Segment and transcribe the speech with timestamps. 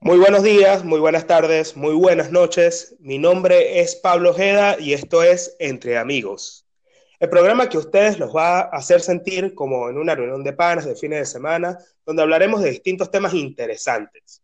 [0.00, 2.96] Muy buenos días, muy buenas tardes, muy buenas noches.
[2.98, 6.66] Mi nombre es Pablo Ojeda y esto es Entre Amigos.
[7.20, 10.86] El programa que ustedes los va a hacer sentir como en una reunión de panas
[10.86, 14.42] de fines de semana, donde hablaremos de distintos temas interesantes.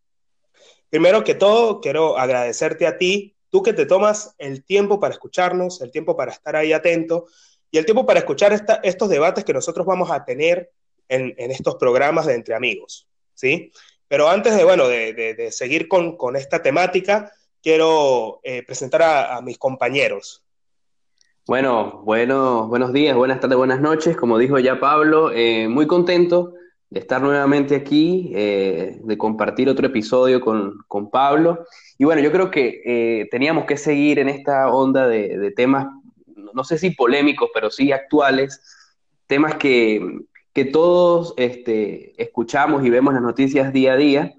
[0.91, 5.81] Primero que todo, quiero agradecerte a ti, tú que te tomas el tiempo para escucharnos,
[5.81, 7.27] el tiempo para estar ahí atento
[7.71, 10.71] y el tiempo para escuchar estos debates que nosotros vamos a tener
[11.09, 13.07] en, estos programas de Entre Amigos.
[13.35, 13.73] ¿sí?
[14.09, 17.33] Pero antes de, bueno, de, seguir con, esta temática,
[17.63, 20.43] quiero eh, presentar a mis compañeros.
[21.49, 24.17] Bueno, bueno, buenos días, buenas tardes, buenas noches.
[24.17, 26.55] Como dijo ya Pablo, eh, muy contento
[26.91, 31.65] de estar nuevamente aquí, eh, de compartir otro episodio con, Pablo.
[31.99, 35.87] Y bueno, yo creo que eh, teníamos que seguir en esta onda de, temas,
[36.53, 38.61] no sé si polémicos, pero sí actuales,
[39.27, 40.25] temas que,
[40.73, 44.35] todos este, escuchamos y vemos las noticias día a día.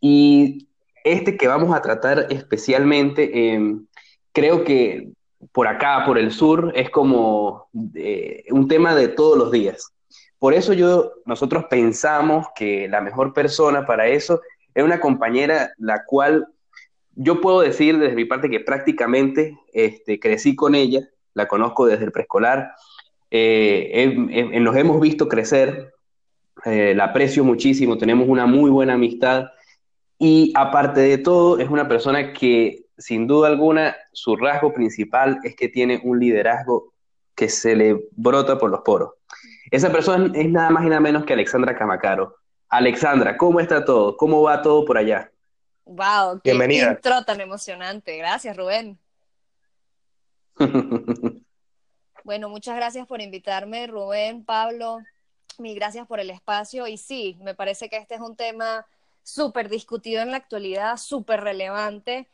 [0.00, 0.68] Y
[1.04, 3.58] este que vamos a tratar especialmente,
[4.32, 5.14] creo que
[5.52, 9.92] por acá, por el sur, es como eh, un tema de todos los días.
[10.38, 14.40] Por eso yo, nosotros pensamos que la mejor persona para eso
[14.74, 16.48] es una compañera la cual
[17.16, 22.04] yo puedo decir desde mi parte que prácticamente este, crecí con ella, la conozco desde
[22.04, 22.72] el preescolar,
[23.30, 25.92] eh, nos hemos visto crecer,
[26.64, 29.46] eh, la aprecio muchísimo, tenemos una muy buena amistad
[30.18, 35.56] y aparte de todo es una persona que sin duda alguna, su rasgo principal es
[35.56, 36.92] que tiene un liderazgo
[37.34, 39.10] que se le brota por los poros.
[39.70, 42.36] Esa persona es nada más y nada menos que Alexandra Camacaro.
[42.68, 44.16] Alexandra, ¿cómo está todo?
[44.16, 45.32] ¿Cómo va todo por allá?
[45.84, 46.92] Wow, qué Bienvenida.
[46.92, 48.16] intro tan emocionante.
[48.16, 48.98] Gracias, Rubén.
[52.24, 54.98] bueno, muchas gracias por invitarme, Rubén, Pablo.
[55.58, 56.86] Mil gracias por el espacio.
[56.86, 58.86] Y sí, me parece que este es un tema
[59.22, 62.28] súper discutido en la actualidad, súper relevante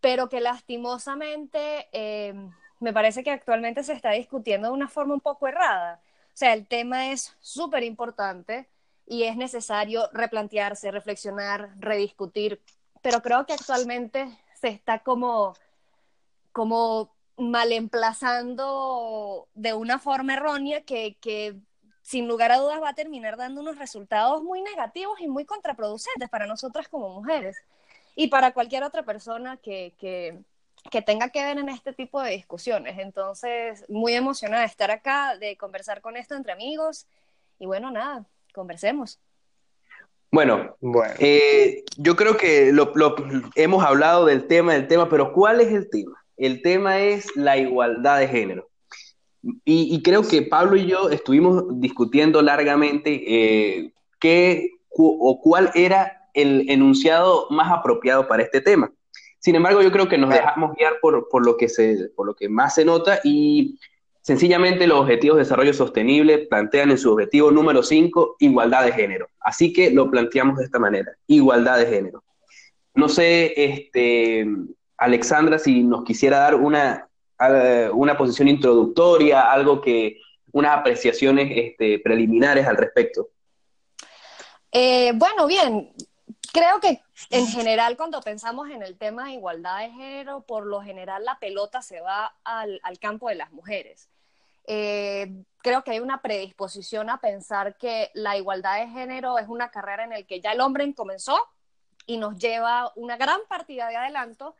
[0.00, 2.32] pero que lastimosamente eh,
[2.78, 6.00] me parece que actualmente se está discutiendo de una forma un poco errada.
[6.28, 8.68] O sea, el tema es súper importante
[9.06, 12.60] y es necesario replantearse, reflexionar, rediscutir,
[13.02, 14.28] pero creo que actualmente
[14.60, 15.54] se está como,
[16.52, 21.56] como mal emplazando de una forma errónea que, que
[22.02, 26.28] sin lugar a dudas va a terminar dando unos resultados muy negativos y muy contraproducentes
[26.30, 27.56] para nosotras como mujeres
[28.14, 30.38] y para cualquier otra persona que, que,
[30.90, 32.98] que tenga que ver en este tipo de discusiones.
[32.98, 37.06] Entonces, muy emocionada de estar acá, de conversar con esto entre amigos.
[37.58, 38.24] Y bueno, nada,
[38.54, 39.18] conversemos.
[40.30, 41.14] Bueno, bueno.
[41.18, 43.14] Eh, yo creo que lo, lo,
[43.54, 46.22] hemos hablado del tema, del tema, pero ¿cuál es el tema?
[46.36, 48.68] El tema es la igualdad de género.
[49.64, 56.28] Y, y creo que Pablo y yo estuvimos discutiendo largamente eh, qué o cuál era
[56.34, 58.90] el enunciado más apropiado para este tema.
[59.38, 62.34] Sin embargo, yo creo que nos dejamos guiar por, por, lo, que se, por lo
[62.34, 63.78] que más se nota y
[64.26, 69.28] sencillamente los Objetivos de Desarrollo Sostenible plantean en su objetivo número 5 igualdad de género.
[69.38, 72.24] Así que lo planteamos de esta manera, igualdad de género.
[72.92, 74.44] No sé, este,
[74.96, 77.08] Alexandra, si nos quisiera dar una,
[77.92, 80.18] una posición introductoria, algo que,
[80.50, 83.28] unas apreciaciones este, preliminares al respecto.
[84.72, 85.92] Eh, bueno, bien,
[86.56, 90.80] Creo que en general cuando pensamos en el tema de igualdad de género, por lo
[90.80, 94.08] general la pelota se va al, campo de las mujeres.
[94.66, 99.70] Eh, creo que hay una predisposición a pensar que la igualdad de género es una
[99.70, 101.38] carrera en la que ya el hombre comenzó
[102.06, 104.56] y nos lleva una gran partida de adelanto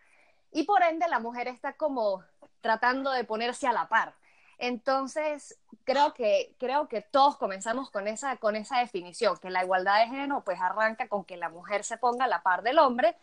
[0.52, 2.22] y por ende la mujer está como
[2.60, 4.14] tratando de ponerse a la par.
[4.58, 10.00] Entonces, creo que, creo que todos comenzamos con esa, con esa definición, que la igualdad
[10.00, 13.16] de género pues arranca con que la mujer se ponga a la par del hombre,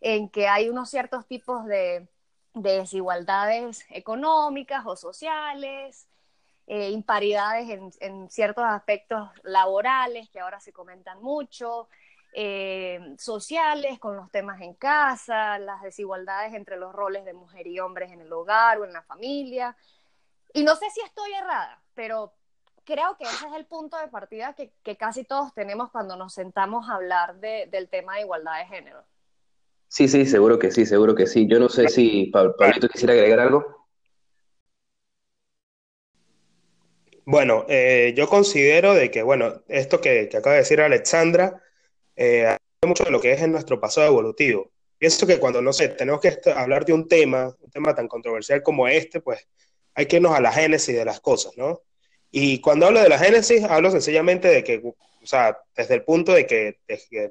[0.00, 2.06] en que hay unos ciertos tipos de,
[2.56, 6.08] desigualdades económicas o sociales,
[6.66, 7.68] eh, imparidades
[8.00, 11.88] en, ciertos aspectos laborales que ahora se comentan mucho,
[12.32, 17.78] eh, sociales con los temas en casa, las desigualdades entre los roles de mujer y
[17.78, 19.76] hombres en el hogar o en la familia,
[20.52, 22.32] y no sé si estoy errada, pero
[22.84, 26.88] creo que ese es el punto de partida que, casi todos tenemos cuando nos sentamos
[26.88, 29.04] a hablar del tema de igualdad de género.
[29.88, 31.46] Sí, sí, seguro que sí, seguro que sí.
[31.46, 33.85] Yo no sé si Pablito quisiera agregar algo.
[37.28, 41.60] Bueno, eh, yo considero de que, bueno, esto que, acaba de decir Alexandra,
[42.14, 42.56] eh,
[42.86, 44.70] mucho de lo que es en nuestro pasado evolutivo.
[44.96, 48.62] Pienso que cuando, no sé, tenemos que hablar de un tema, un tema tan controversial
[48.62, 49.48] como este, pues
[49.94, 51.82] hay que irnos a la génesis de las cosas, ¿no?
[52.30, 56.32] Y cuando hablo de la génesis, hablo sencillamente de que, o sea, desde el punto
[56.32, 56.78] de que,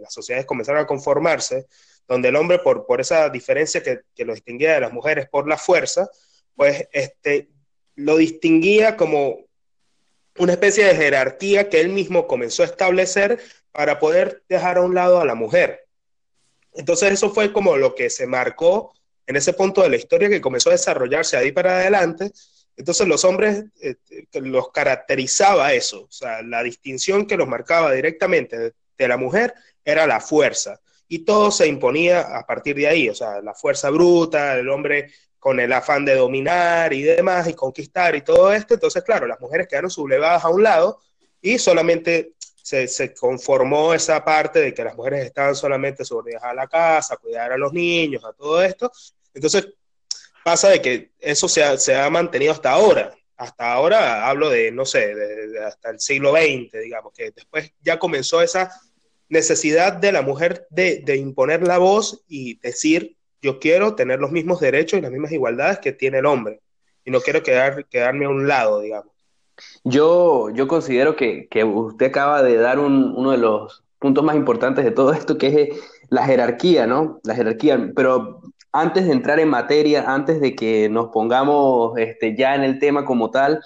[0.01, 1.67] las sociedades comenzaron a conformarse,
[2.05, 5.47] donde el hombre, por, por esa diferencia que, que, lo distinguía de las mujeres por
[5.47, 6.09] la fuerza,
[6.53, 7.49] pues este,
[7.95, 9.44] lo distinguía como
[10.37, 13.39] una especie de jerarquía que él mismo comenzó a establecer
[13.71, 15.87] para poder dejar a un lado a la mujer.
[16.73, 18.93] Entonces eso fue como lo que se marcó
[19.27, 22.31] en ese punto de la historia que comenzó a desarrollarse ahí para adelante.
[22.77, 23.95] Entonces los hombres eh,
[24.33, 29.53] los caracterizaba eso, o sea, la distinción que los marcaba directamente de, de la mujer
[29.83, 33.89] era la fuerza y todo se imponía a partir de ahí, o sea, la fuerza
[33.89, 35.11] bruta, el hombre
[35.45, 38.73] con el afán de dominar y demás y conquistar y todo esto.
[38.73, 40.99] Entonces, claro, las mujeres quedaron sublevadas a un lado
[41.39, 42.33] y solamente
[42.63, 47.13] se, se, conformó esa parte de que las mujeres estaban solamente sobre a la casa,
[47.13, 48.91] a cuidar a los niños, a todo esto.
[49.35, 49.67] Entonces,
[50.43, 53.13] pasa de que eso se ha, se ha mantenido hasta ahora.
[53.37, 55.13] Hasta ahora hablo de, no sé,
[55.63, 58.71] hasta el siglo XX, digamos, que después ya comenzó esa
[59.29, 63.15] necesidad de la mujer de, de imponer la voz y decir
[63.45, 66.61] yo quiero tener los mismos derechos y las mismas igualdades que tiene el hombre
[67.05, 69.13] y no quiero quedar, quedarme a un lado, digamos.
[69.83, 74.35] Yo, yo considero que, que usted acaba de dar un, uno de los puntos más
[74.35, 75.69] importantes de todo esto, que es eh,
[76.09, 77.19] la jerarquía, ¿no?
[77.23, 77.91] La jerarquía.
[77.95, 82.79] Pero antes de entrar en materia, antes de que nos pongamos este, ya en el
[82.79, 83.61] tema como tal,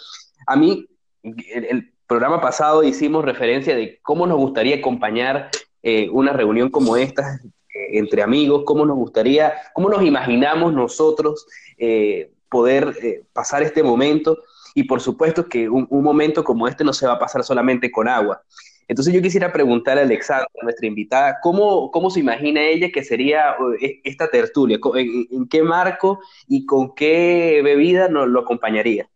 [0.45, 0.87] a mí,
[1.23, 5.49] el, el programa pasado hicimos referencia de cómo nos gustaría acompañar
[5.81, 7.39] eh, una reunión como esta,
[7.73, 11.45] entre amigos, cómo nos gustaría, cómo nos imaginamos nosotros
[11.77, 14.37] eh, poder eh, pasar este momento.
[14.75, 18.07] Y por supuesto que un, momento como este no se va a pasar solamente con
[18.07, 18.41] agua.
[18.87, 23.55] Entonces yo quisiera preguntarle a Alexandra, nuestra invitada, ¿cómo, cómo se imagina ella que sería
[23.81, 24.79] eh, esta tertulia?
[24.95, 29.07] ¿En, en qué marco y con qué bebida nos lo acompañaría?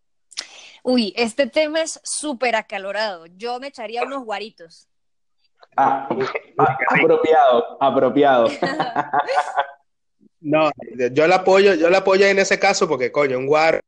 [0.84, 3.26] Uy, este tema es súper acalorado.
[3.38, 4.90] Yo me echaría unos guaritos.
[5.76, 6.08] Ah,
[6.88, 8.50] apropiado, apropiado.
[10.42, 10.72] no,
[11.12, 13.80] yo la apoyo, yo la apoyo en ese caso porque, coño, un guaro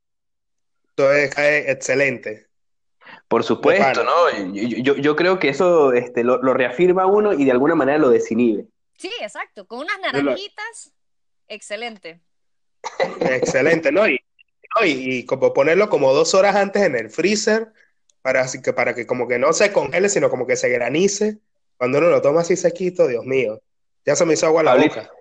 [0.97, 2.47] es excelente.
[3.27, 4.53] Por supuesto, ¿no?
[4.53, 7.97] Yo, yo, yo, creo que eso este, lo, lo, reafirma uno y de alguna manera
[7.97, 8.65] lo desinhibe.
[8.97, 9.67] Sí, exacto.
[9.67, 10.93] Con unas naranjitas,
[11.47, 12.21] excelente.
[13.19, 14.07] Excelente, ¿no?
[14.07, 14.19] Y,
[14.75, 14.85] ¿no?
[14.85, 17.71] y, y como ponerlo como dos horas antes en el freezer
[18.21, 21.39] para, así que, para que como que no se congele, sino como que se granice.
[21.77, 23.59] Cuando uno lo toma así sequito, Dios mío,
[24.05, 25.11] ya se me hizo agua la Pablito, boca.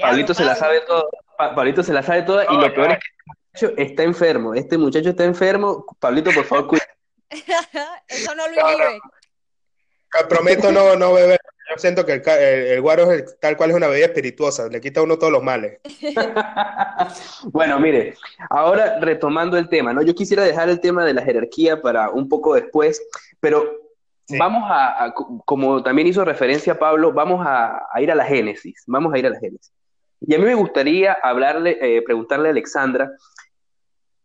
[0.00, 2.98] Pablito se la sabe todo, Pablito se la sabe toda no, y lo peor es
[2.98, 4.54] que este muchacho está enfermo.
[4.54, 5.86] Este muchacho está enfermo.
[5.98, 6.84] Pablito, por favor, cuida.
[8.08, 8.84] Eso no lo inhibe.
[8.84, 10.28] No, no.
[10.28, 11.40] Prometo no, no beber.
[11.70, 14.68] Yo siento que el, el, el guaro es el, tal cual es una bebida espirituosa,
[14.68, 15.80] le quita a uno todos los males.
[17.44, 18.14] bueno, mire,
[18.48, 20.00] ahora retomando el tema, ¿no?
[20.00, 23.02] Yo quisiera dejar el tema de la jerarquía para un poco después,
[23.38, 23.87] pero
[24.28, 24.38] sí.
[24.38, 28.84] vamos a, a, como también hizo referencia Pablo, vamos a, a, ir a la génesis,
[28.86, 29.72] vamos a ir a la génesis.
[30.20, 33.10] Y a mí me gustaría hablarle, eh, preguntarle a Alexandra,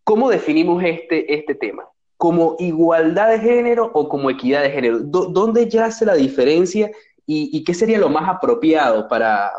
[0.04, 1.88] ¿cómo definimos este, este tema?
[2.18, 5.00] ¿Como igualdad de género o como equidad de género?
[5.00, 6.90] ¿Dó, ¿Dónde yace la diferencia
[7.26, 9.52] y, y, qué sería lo más apropiado para,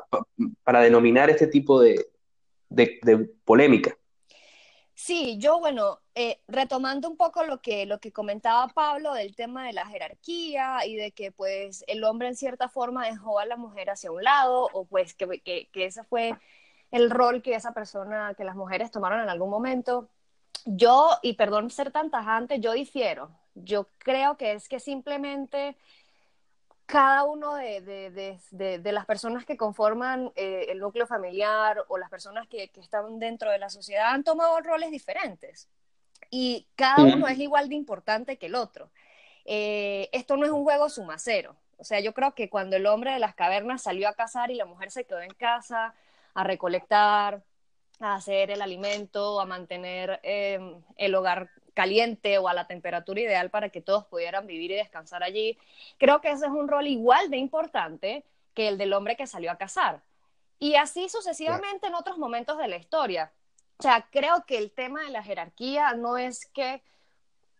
[0.65, 2.07] para denominar este tipo de,
[2.69, 3.97] de, de polémica?
[4.93, 9.67] Sí, yo, bueno, eh, retomando un poco lo que, lo que comentaba Pablo del tema
[9.67, 13.57] de la jerarquía y de que pues el hombre en cierta forma dejó a la
[13.57, 16.35] mujer hacia un lado o pues que, que, que ese fue
[16.93, 20.09] el rol que esa persona, que las mujeres tomaron en algún momento.
[20.65, 23.31] Yo, y perdón ser tan tajante, yo difiero.
[23.55, 25.77] Yo creo que es que simplemente
[26.87, 31.99] cada uno de, de, de, de, las personas que conforman eh, el núcleo familiar o
[31.99, 35.69] las personas que, que, están dentro de la sociedad han tomado roles diferentes
[36.37, 38.91] y cada uno es igual de importante que el otro.
[39.45, 41.55] Eh, esto no es un juego sumacero.
[41.77, 44.57] O sea, yo creo que cuando el hombre de las cavernas salió a cazar y
[44.57, 45.95] la mujer se quedó en casa
[46.35, 47.45] a recolectar,
[48.01, 50.59] a hacer el alimento, a mantener eh,
[50.97, 55.23] el hogar caliente o a la temperatura ideal para que todos pudieran vivir y descansar
[55.23, 55.57] allí.
[55.99, 58.25] Creo que ese es un rol igual de importante
[58.55, 60.03] que el del hombre que salió a cazar.
[60.59, 63.31] Y así sucesivamente en otros momentos de la historia.
[63.79, 66.83] O sea, creo que el tema de la jerarquía no es que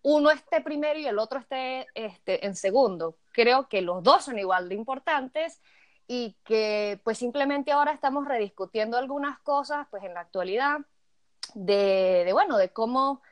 [0.03, 3.17] uno esté primero y el otro esté este, en segundo.
[3.33, 5.61] Creo que los dos son igual de importantes
[6.07, 10.81] y que pues simplemente ahora estamos rediscutiendo algunas cosas pues en la actualidad
[11.55, 13.23] de, bueno, de cómo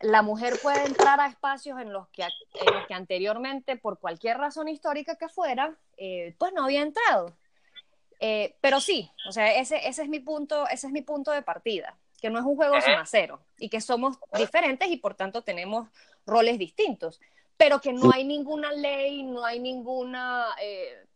[0.00, 4.38] la mujer puede entrar a espacios en los que, en los que anteriormente, por cualquier
[4.38, 7.32] razón histórica que fuera, eh, pues no había entrado.
[8.20, 11.42] Eh, pero sí, o sea, ese, ese, es mi punto, ese es mi punto de
[11.42, 15.42] partida, que no es un juego suma cero y que somos diferentes y por tanto
[15.42, 15.88] tenemos
[16.26, 17.20] roles distintos,
[17.56, 21.06] pero que no hay ninguna ley, no hay ninguna, eh,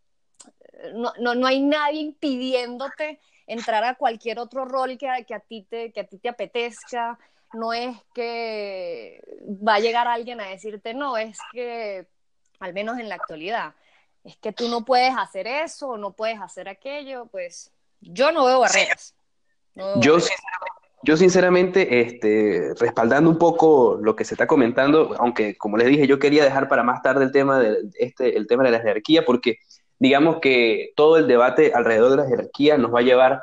[0.94, 5.92] no, no, hay nadie impidiéndote entrar a cualquier otro rol que, que, a ti te,
[5.92, 7.18] que a ti te apetezca,
[7.54, 9.22] no es que
[9.66, 12.06] va a llegar alguien a decirte no, es que,
[12.60, 13.74] al menos en la actualidad,
[14.24, 17.70] es que tú no puedes hacer eso, no puedes hacer aquello, pues
[18.00, 19.14] yo no veo barreras.
[20.00, 20.18] yo,
[21.02, 26.06] yo sinceramente, este, respaldando un poco lo que se está comentando, aunque como les dije,
[26.06, 29.24] yo quería dejar para más tarde el tema de, este, el tema de la jerarquía,
[29.24, 29.58] porque
[29.98, 33.42] digamos que todo el debate alrededor de la jerarquía nos va a llevar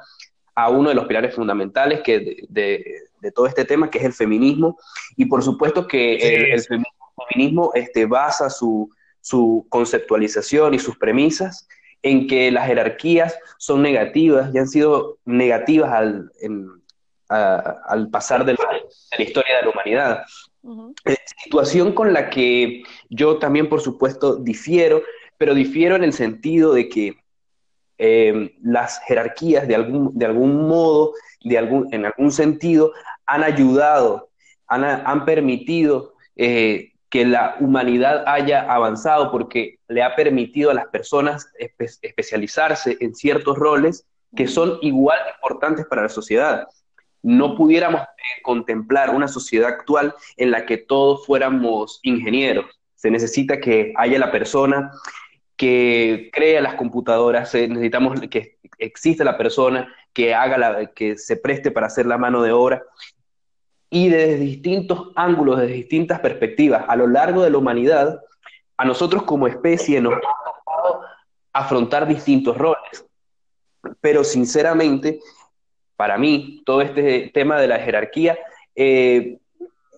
[0.54, 3.02] a uno de los pilares fundamentales que de,
[3.34, 4.78] todo este tema, que es el feminismo,
[5.16, 8.90] y por supuesto que el, feminismo este, basa su,
[9.26, 11.68] su conceptualización y sus premisas
[12.04, 16.32] en que las jerarquías son negativas y han sido negativas al,
[17.28, 20.26] al pasar de la, historia de la humanidad.
[21.06, 25.02] Eh, situación con la que yo también, por supuesto, difiero,
[25.40, 27.18] pero difiero en el sentido de que
[27.98, 31.14] em, las jerarquías, de algún, de algún modo,
[31.44, 32.94] de algún, en algún sentido,
[33.26, 34.30] han ayudado,
[34.68, 40.88] han, han permitido eh, que la humanidad haya avanzado porque le ha permitido a las
[40.88, 41.50] personas
[42.02, 44.06] especializarse en ciertos roles
[44.36, 46.68] que son igual de importantes para la sociedad.
[47.24, 52.66] No pudiéramos eh, contemplar una sociedad actual en la que todos fuéramos ingenieros.
[52.96, 54.92] Se necesita que haya la persona
[55.56, 61.72] que crea las computadoras, necesitamos que exista la persona que haga la, que se preste
[61.72, 62.84] para hacer la mano de obra
[63.96, 68.20] y desde distintos ángulos, desde distintas perspectivas, a lo largo de la humanidad,
[68.76, 71.02] a nosotros como especie nos ha tocado
[71.54, 73.06] afrontar distintos roles.
[74.02, 75.22] Pero sinceramente,
[75.96, 78.38] para mí, todo este tema de la jerarquía
[78.76, 79.40] eh,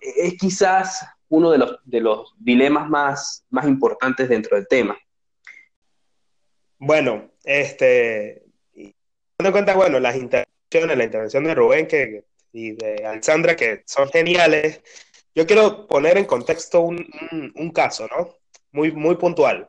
[0.00, 4.96] es quizás uno de los, de los dilemas más, más importantes dentro del tema.
[6.78, 8.44] Bueno, este,
[9.36, 14.08] dando cuenta, bueno, las intervenciones, la intervención de Rubén que, y de Alexandra, que son
[14.10, 14.80] geniales,
[15.34, 17.06] yo quiero poner en contexto un,
[17.54, 18.36] un caso, ¿no?
[18.72, 19.68] Muy, muy puntual.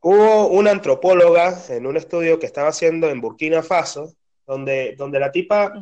[0.00, 4.14] Hubo una antropóloga en un estudio que estaba haciendo en Burkina Faso,
[4.46, 5.72] donde, donde la tipa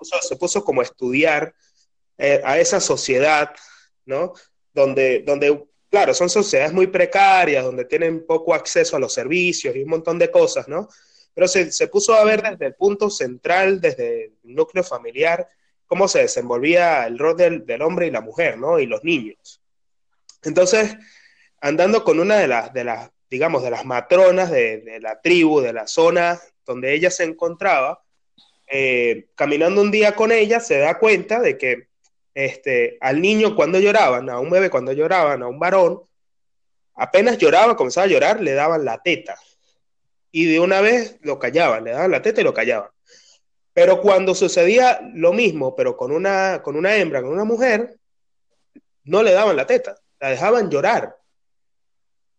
[0.00, 1.54] se, puso, como a estudiar
[2.18, 3.50] eh, a esa sociedad,
[4.04, 4.34] ¿no?
[4.74, 9.82] Donde, donde, claro, son sociedades muy precarias, donde tienen poco acceso a los servicios y
[9.82, 10.88] un montón de cosas, ¿no?
[11.32, 15.48] Pero se, se puso a ver desde el punto central, desde el núcleo familiar,
[15.90, 18.78] cómo se desenvolvía el rol del, hombre y la mujer, ¿no?
[18.78, 19.60] Y los niños.
[20.44, 20.96] Entonces,
[21.60, 25.88] andando con una de las, digamos, de las matronas de, de, la tribu, de la
[25.88, 28.04] zona donde ella se encontraba,
[28.70, 31.88] eh, caminando un día con ella, se da cuenta de que
[32.34, 36.02] este, al niño cuando lloraban, a un bebé cuando lloraban, a un varón,
[36.94, 39.36] apenas lloraba, comenzaba a llorar, le daban la teta.
[40.30, 42.90] Y de una vez lo callaban, le daban la teta y lo callaban.
[43.80, 47.96] Pero cuando sucedía lo mismo, pero con una, con una hembra, con una mujer,
[49.04, 51.16] no le daban la teta, la dejaban llorar.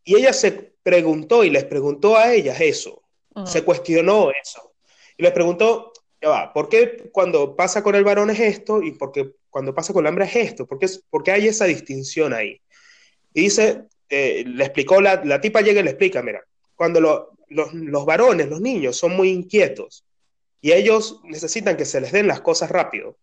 [0.04, 3.02] Y ella se preguntó y les preguntó a ellas eso,
[3.44, 4.74] se cuestionó eso.
[5.18, 5.92] Y les preguntó,
[6.54, 10.04] ¿por qué cuando pasa con el varón es esto y por qué cuando pasa con
[10.04, 10.68] la hembra es esto?
[10.68, 10.78] ¿Por
[11.24, 12.62] qué, hay esa distinción ahí?
[13.34, 16.44] Y dice, eh, le explicó, la, la, tipa llega y le explica, mira,
[16.76, 20.06] cuando los, los varones, los niños, son muy inquietos
[20.62, 23.18] y ellos necesitan que se les den las cosas rápido.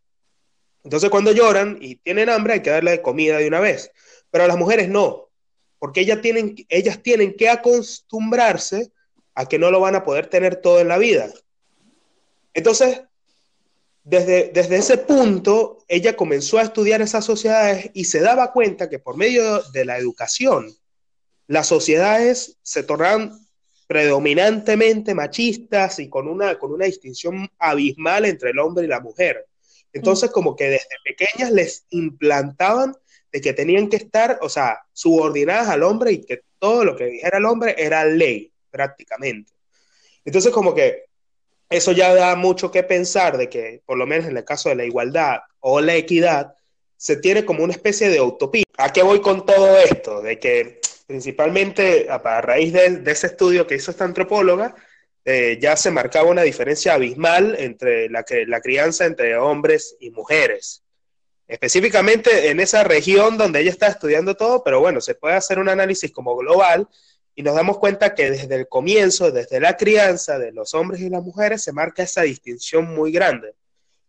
[0.85, 3.93] Entonces cuando lloran y tienen hambre hay que darle comida de una vez,
[4.31, 5.29] pero a las mujeres no,
[5.79, 8.91] porque ellas tienen, ellas tienen que acostumbrarse
[9.35, 11.33] a que no lo van a poder tener todo en la vida.
[12.55, 13.03] Entonces,
[14.03, 18.99] desde, desde ese punto, ella comenzó a estudiar esas sociedades y se daba cuenta que
[18.99, 20.75] por medio de la educación,
[21.47, 23.48] las sociedades se tornaban
[23.89, 29.47] predominantemente machistas y con una, con una distinción abismal entre el hombre y la mujer.
[29.95, 32.95] Entonces, como que desde pequeñas les implantaban
[33.33, 37.07] de que tenían que estar, o sea, subordinadas al hombre y que todo lo que
[37.07, 39.53] dijera el hombre era ley, prácticamente.
[40.23, 41.07] Entonces, como que
[41.71, 44.75] eso ya da mucho que pensar de que, por lo menos en el caso de
[44.75, 46.55] la igualdad o la equidad,
[46.99, 48.65] se tiene como una especie de utopía.
[48.77, 50.21] ¿A qué voy con todo esto?
[50.21, 54.77] De que principalmente a, raíz de, ese estudio que hizo esta antropóloga,
[55.25, 60.85] eh, ya se marcaba una diferencia abismal entre la crianza entre hombres y mujeres.
[61.49, 65.71] Específicamente en esa región donde ella está estudiando todo, pero bueno, se puede hacer un
[65.71, 66.87] análisis como global
[67.35, 71.09] y nos damos cuenta que desde el comienzo, desde la crianza de los hombres y
[71.09, 73.55] las mujeres, se marca esa distinción muy grande.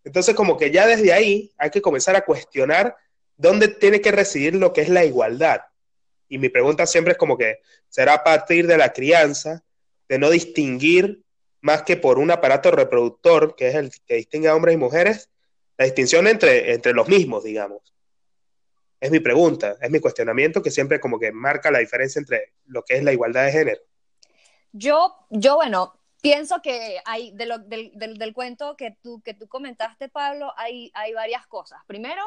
[0.04, 2.98] Entonces, como que ya desde ahí hay que comenzar a cuestionar
[3.38, 5.62] dónde tiene que residir lo que es la igualdad.
[6.30, 7.60] Y mi pregunta siempre es como que,
[7.90, 9.64] ¿será a partir de la crianza,
[10.08, 11.24] de no distinguir
[11.62, 15.30] más que por un aparato reproductor, que es el que distingue a hombres y mujeres,
[15.78, 17.94] la distinción entre, entre los mismos, digamos?
[19.02, 22.84] Es mi pregunta, es mi cuestionamiento que siempre como que marca la diferencia entre lo
[22.84, 23.82] que es la igualdad de género.
[24.72, 29.34] Yo, yo bueno, pienso que hay, de lo, del, del, del, cuento que tú, que
[29.34, 31.80] tú comentaste, Pablo, hay, hay varias cosas.
[31.88, 32.22] Primero,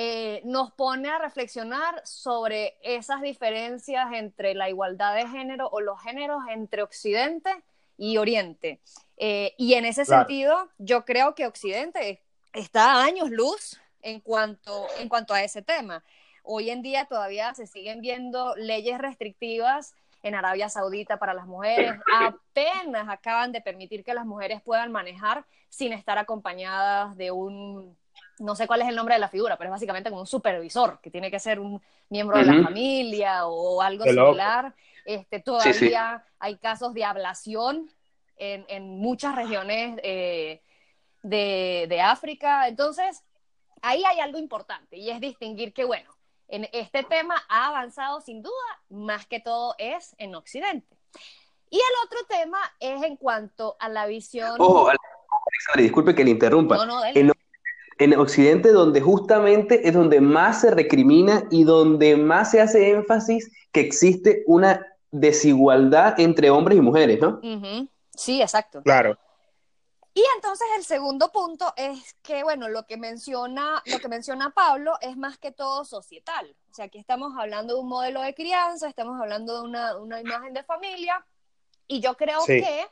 [0.00, 6.00] eh, nos pone a reflexionar sobre esas diferencias entre la igualdad de género o los
[6.00, 7.50] géneros entre Occidente
[7.96, 8.78] y Oriente.
[9.16, 10.22] Eh, y en ese claro.
[10.22, 15.62] sentido, yo creo que Occidente está a años luz en cuanto, en cuanto a ese
[15.62, 16.04] tema.
[16.44, 21.90] Hoy en día todavía se siguen viendo leyes restrictivas en Arabia Saudita para las mujeres.
[22.14, 27.96] Apenas acaban de permitir que las mujeres puedan manejar sin estar acompañadas de un,
[28.40, 31.00] no sé cuál es el nombre de la figura, pero es básicamente como un supervisor,
[31.00, 32.46] que tiene que ser un miembro uh -huh.
[32.46, 34.74] de la familia o algo Qué similar.
[35.04, 35.94] Este, todavía sí, sí.
[36.38, 37.90] hay casos de ablación
[38.36, 40.60] en, en muchas regiones eh,
[41.22, 42.68] de, de África.
[42.68, 43.24] Entonces,
[43.82, 46.10] ahí hay algo importante y es distinguir que, bueno,
[46.48, 50.96] en este tema ha avanzado sin duda, más que todo es en Occidente.
[51.70, 54.56] Y el otro tema es en cuanto a la visión...
[54.58, 56.76] Ojo, Alexandre, disculpe que le interrumpa.
[56.76, 57.32] No, no, en,
[57.98, 63.50] en, Occidente, donde justamente es donde más se recrimina y donde más se hace énfasis
[63.72, 67.40] que existe una desigualdad entre hombres y mujeres, ¿no?
[67.42, 67.88] Uh -huh.
[68.14, 68.82] Sí, exacto.
[68.82, 69.16] Claro.
[70.14, 74.94] Y entonces el segundo punto es que, bueno, lo que menciona, lo que menciona Pablo
[75.00, 76.56] es más que todo societal.
[76.70, 80.20] O sea, aquí estamos hablando de un modelo de crianza, estamos hablando de una, una
[80.20, 81.24] imagen de familia,
[81.88, 82.60] y yo creo sí.
[82.60, 82.86] que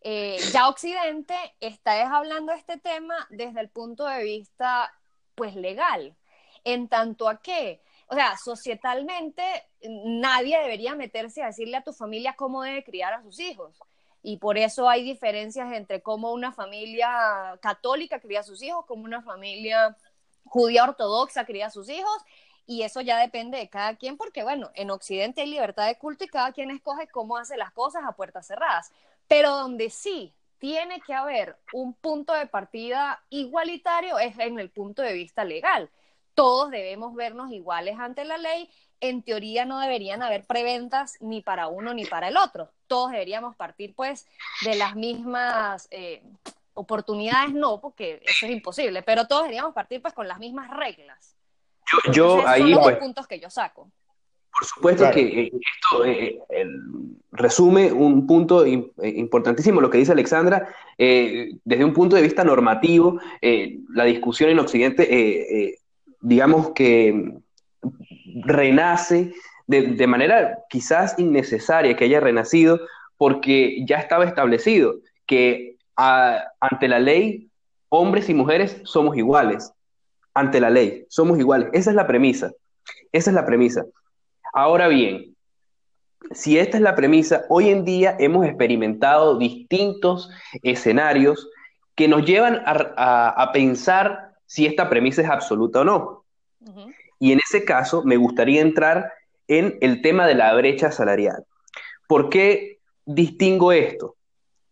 [0.00, 4.92] eh, ya Occidente está hablando de este tema desde el punto de vista,
[5.34, 6.16] pues, legal.
[6.64, 9.42] En tanto a que, o sea, societalmente
[9.82, 13.80] nadie debería meterse a decirle a tu familia cómo debe criar a sus hijos
[14.22, 19.04] y por eso hay diferencias entre cómo una familia católica cría a sus hijos, cómo
[19.04, 19.96] una familia
[20.44, 22.22] judía ortodoxa cría a sus hijos,
[22.66, 26.24] y eso ya depende de cada quien, porque bueno, en Occidente hay libertad de culto
[26.24, 28.92] y cada quien escoge cómo hace las cosas a puertas cerradas,
[29.30, 35.02] pero donde sí tiene que haber un punto de partida igualitario es en el punto
[35.02, 35.88] de vista legal.
[36.34, 41.68] Todos debemos vernos iguales ante la ley en teoría no deberían haber preventas ni para
[41.68, 42.72] uno ni para el otro.
[42.88, 44.26] Todos deberíamos partir pues
[44.62, 46.24] de las mismas eh,
[46.74, 51.36] oportunidades, no, porque eso es imposible, pero todos deberíamos partir pues con las mismas reglas.
[51.86, 53.92] Yo, yo Entonces, ahí son los pues, puntos que yo saco.
[54.60, 55.14] Por supuesto claro.
[55.14, 56.82] que eh, esto eh, el,
[57.32, 60.68] resume un punto eh, importantísimo, lo que dice Alexandra,
[60.98, 63.18] eh, desde un punto de vista normativo,
[63.94, 65.78] la discusión en Occidente,
[66.20, 67.38] digamos que
[68.44, 69.32] renace
[69.66, 72.80] de, de, manera quizás innecesaria que haya renacido,
[73.16, 77.48] porque ya estaba establecido que a, ante la ley
[77.88, 79.72] hombres y mujeres somos iguales.
[80.34, 81.70] Ante la ley somos iguales.
[81.72, 82.52] Esa es la premisa.
[83.10, 83.86] Esa es la premisa.
[84.52, 85.36] Ahora bien,
[86.32, 90.30] si esta es la premisa, hoy en día hemos experimentado distintos
[90.62, 91.48] escenarios
[91.94, 96.24] que nos llevan a, a, a pensar si esta premisa es absoluta o no.
[96.60, 96.94] Uh -huh.
[97.18, 99.12] Y en ese caso me gustaría entrar
[99.46, 101.44] en el tema de la brecha salarial.
[102.06, 104.16] ¿Por qué distingo esto?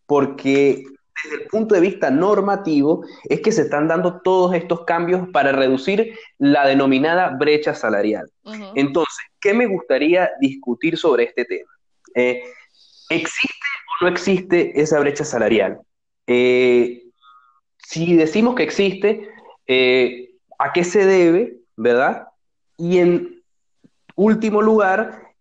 [0.06, 0.84] Porque
[1.24, 5.52] desde el punto de vista normativo es que se están dando todos estos cambios para
[5.52, 8.30] reducir la denominada brecha salarial.
[8.44, 8.72] Uh -huh.
[8.74, 11.70] Entonces, ¿qué me gustaría discutir sobre este tema?
[12.14, 12.42] Eh,
[13.10, 13.54] ¿Existe
[14.00, 15.80] o no existe esa brecha salarial?
[16.26, 17.04] Eh,
[17.78, 19.28] si decimos que existe,
[19.66, 22.28] eh, ¿a qué se debe, verdad?
[22.76, 23.42] Y en
[24.14, 25.32] último lugar,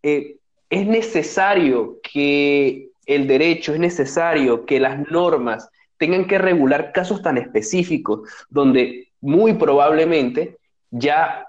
[0.69, 7.37] es necesario que el derecho, es necesario que las normas tengan que regular casos tan
[7.37, 10.57] específicos donde muy probablemente
[10.91, 11.47] ya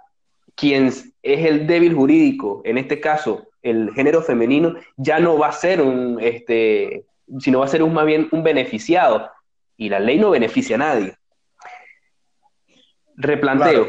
[0.55, 5.53] quien es el débil jurídico, en este caso el género femenino, ya no va a
[5.53, 7.05] ser un, este,
[7.39, 9.31] sino va a ser un, más bien un beneficiado.
[9.77, 11.17] Y la ley no beneficia a nadie.
[13.17, 13.85] Replanteo.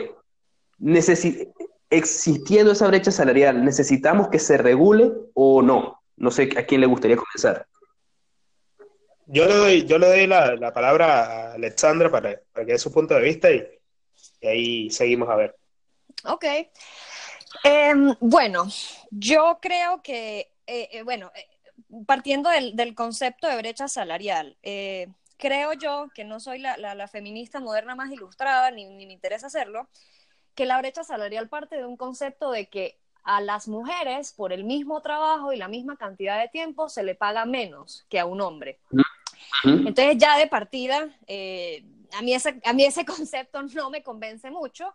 [0.79, 1.53] Claro.
[1.91, 5.98] Existiendo esa brecha salarial, ¿necesitamos que se regule o no?
[6.19, 7.65] No sé a quién le gustaría comenzar.
[9.25, 12.79] Yo le doy, yo le doy la, la palabra a Alexandra para, para, que dé
[12.79, 13.63] su punto de vista y,
[14.41, 15.55] y ahí seguimos a ver.
[16.25, 16.45] Ok.
[17.63, 18.67] Eh, bueno,
[19.11, 21.47] yo creo que, eh, eh bueno, eh,
[22.05, 27.59] partiendo del, del, concepto de brecha salarial, eh, creo yo, que no soy la, feminista
[27.59, 29.89] moderna más ilustrada, ni, ni me interesa hacerlo,
[30.53, 34.63] que la brecha salarial parte de un concepto de que a las mujeres por el
[34.63, 38.41] mismo trabajo y la misma cantidad de tiempo se le paga menos que a un
[38.41, 38.79] hombre.
[39.63, 41.83] Entonces ya de partida, eh,
[42.17, 44.93] a, mí ese, a mí ese concepto no me convence mucho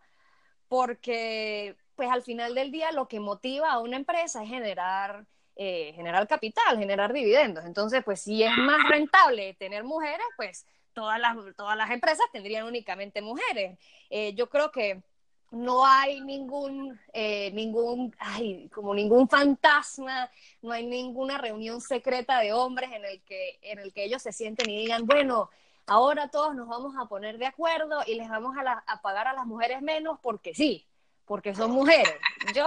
[0.69, 5.25] porque pues al final del día lo que motiva a una empresa es generar,
[5.57, 7.65] eh, generar capital, generar dividendos.
[7.65, 12.67] Entonces, pues si es más rentable tener mujeres, pues todas las, todas las empresas tendrían
[12.67, 13.79] únicamente mujeres.
[14.11, 15.03] Eh, yo creo que
[15.51, 20.31] no hay ningún, eh, ningún, ay, como ningún fantasma,
[20.63, 24.33] no hay ninguna reunión secreta de hombres en el que, en el que ellos se
[24.33, 25.51] sienten y digan, bueno,
[25.87, 29.47] ahora todos nos vamos a poner de acuerdo y les vamos a, pagar a las
[29.47, 30.87] mujeres menos porque sí,
[31.25, 32.15] porque son mujeres.
[32.55, 32.67] Yo,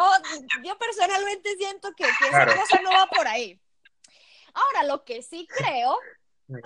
[0.64, 3.60] yo personalmente siento que, esa cosa no va por ahí.
[4.54, 6.00] Ahora, lo que sí creo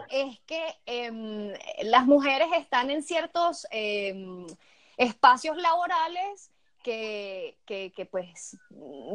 [0.10, 1.52] es que em,
[1.84, 3.66] las mujeres están en ciertos...
[3.72, 4.46] Em,
[4.98, 6.52] espacios laborales
[6.84, 8.58] que, que, pues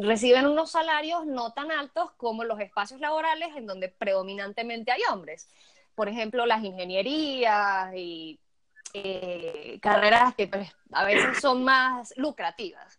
[0.00, 5.48] reciben unos salarios no tan altos como los espacios laborales en donde predominantemente hay hombres.
[5.94, 8.38] Por ejemplo, las ingenierías y
[8.92, 12.98] eh, carreras que pues, a veces son más lucrativas.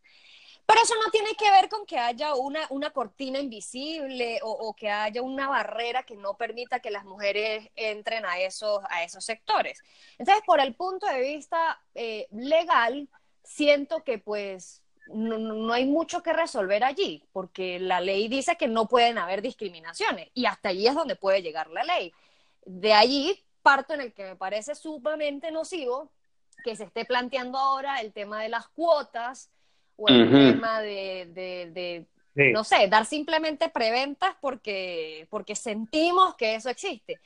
[0.67, 4.91] Pero eso no tiene que ver con que haya una, una cortina invisible o, que
[4.91, 9.81] haya una barrera que no permita que las mujeres entren a esos, a esos sectores.
[10.17, 13.07] Entonces, por el punto de vista eh, legal,
[13.43, 18.67] siento que pues no, no, hay mucho que resolver allí, porque la ley dice que
[18.67, 22.13] no pueden haber discriminaciones y hasta allí es donde puede llegar la ley.
[22.65, 26.11] De allí parto en el que me parece sumamente nocivo
[26.65, 29.49] que se esté planteando ahora el tema de las cuotas
[29.97, 32.05] o el tema de,
[32.35, 37.19] no sé, dar simplemente preventas porque, porque sentimos que eso existe.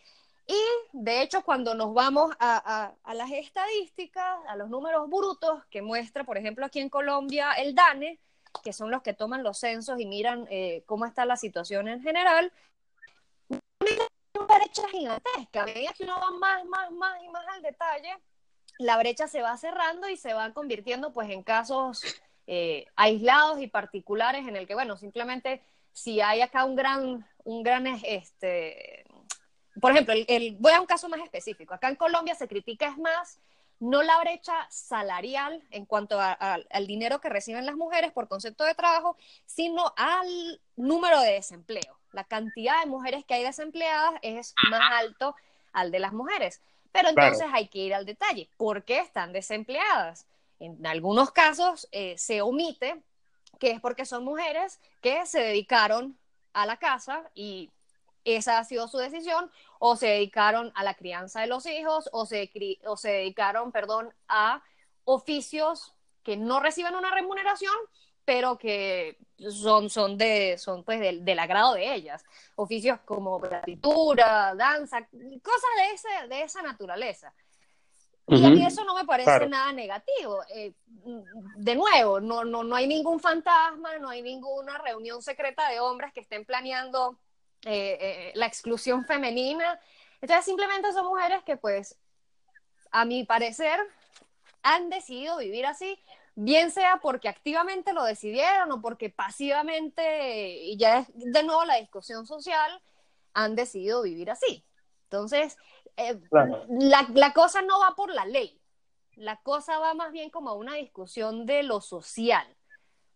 [0.47, 0.59] Y
[0.93, 6.37] de hecho, cuando nos vamos a, las estadísticas, a los números brutos que muestra, por
[6.37, 8.19] ejemplo, aquí en Colombia el DANE,
[8.63, 12.01] que son los que toman los censos y miran eh, cómo está la situación en
[12.01, 12.51] general,
[13.49, 15.63] una brecha gigantesca.
[15.63, 18.17] A medida que uno va más, más, más y más al detalle,
[18.77, 22.01] la brecha se va cerrando y se va convirtiendo pues en casos
[22.47, 25.61] eh, aislados y particulares en el que, bueno, simplemente
[25.93, 29.05] si hay acá un gran, un gran, este,
[29.79, 31.73] por ejemplo, el, voy a un caso más específico.
[31.73, 33.39] Acá en Colombia se critica es más
[33.81, 38.75] no la brecha salarial en cuanto al dinero que reciben las mujeres por concepto de
[38.75, 41.97] trabajo, sino al número de desempleo.
[42.11, 45.35] La cantidad de mujeres que hay desempleadas es más alto
[45.73, 46.61] al de las mujeres.
[46.91, 48.49] Pero entonces hay que ir al detalle.
[48.55, 50.27] ¿Por qué están desempleadas?
[50.61, 53.01] En algunos casos eh, se omite
[53.59, 56.17] que es porque son mujeres que se dedicaron
[56.53, 57.71] a la casa y
[58.23, 62.27] esa ha sido su decisión, o se dedicaron a la crianza de los hijos, o
[62.27, 62.51] se,
[62.85, 64.61] o se dedicaron, perdón, a
[65.05, 67.73] oficios que no reciben una remuneración,
[68.23, 69.17] pero que
[69.49, 72.23] son, son, de, son pues del, agrado de ellas.
[72.55, 75.07] Oficios como pintura, danza,
[75.41, 77.33] cosas de, ese, de esa naturaleza.
[78.31, 80.41] Y a mí eso no me parece nada negativo.
[80.53, 80.73] Eh,
[81.57, 86.13] de nuevo, no, no, no hay ningún fantasma, no hay ninguna reunión secreta de hombres
[86.13, 87.17] que estén planeando
[87.65, 89.79] eh, eh, la exclusión femenina.
[90.21, 91.97] Entonces simplemente son mujeres que pues,
[92.91, 93.79] a mi parecer,
[94.63, 95.99] han decidido vivir así,
[96.35, 101.77] bien sea porque activamente lo decidieron o porque pasivamente, y ya es de nuevo la
[101.77, 102.81] discusión social,
[103.33, 104.63] han decidido vivir así.
[105.03, 105.57] Entonces,
[105.97, 106.19] eh,
[106.69, 108.59] la, cosa no va por la ley,
[109.15, 112.47] la cosa va más bien como a una discusión de lo social,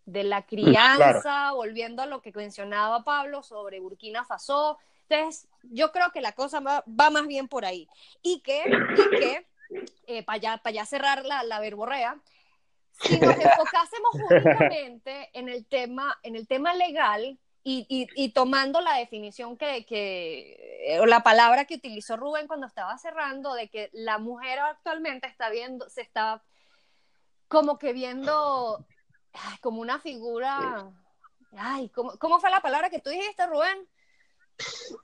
[0.05, 4.77] de la mm, crianza, volviendo a lo que mencionaba Pablo sobre Burkina Faso.
[5.07, 7.87] Entonces, yo creo que la cosa va, más bien por ahí.
[8.21, 8.63] Y que,
[9.11, 9.47] que
[10.07, 12.19] eh, para ya, ya cerrar la, la verborrea,
[13.01, 19.57] si nos enfocásemos únicamente en el tema, en el tema legal, y, tomando la definición
[19.57, 24.59] que, que, o la palabra que utilizó Rubén cuando estaba cerrando, de que la mujer
[24.59, 26.43] actualmente está viendo, se está
[27.47, 28.85] como que viendo
[29.61, 30.91] como una figura,
[31.57, 33.87] ay, ¿cómo, ¿cómo, fue la palabra que tú dijiste, Rubén?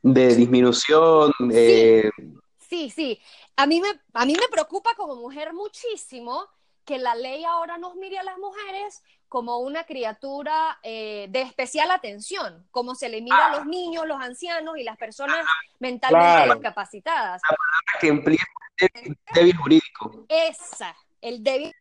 [0.03, 1.33] De disminución.
[1.49, 2.03] Sí,
[2.59, 3.21] sí, sí.
[3.55, 6.47] A, mí me, a mí me preocupa como mujer muchísimo
[6.85, 11.89] que la ley ahora nos mire a las mujeres como una criatura eh, de especial
[11.89, 15.45] atención, como se le mira a los niños, los ancianos y las personas
[15.79, 17.41] mentalmente discapacitadas.
[17.49, 18.45] La palabra que emplea
[18.93, 20.25] el débil jurídico.
[20.27, 21.73] Esa, el débil.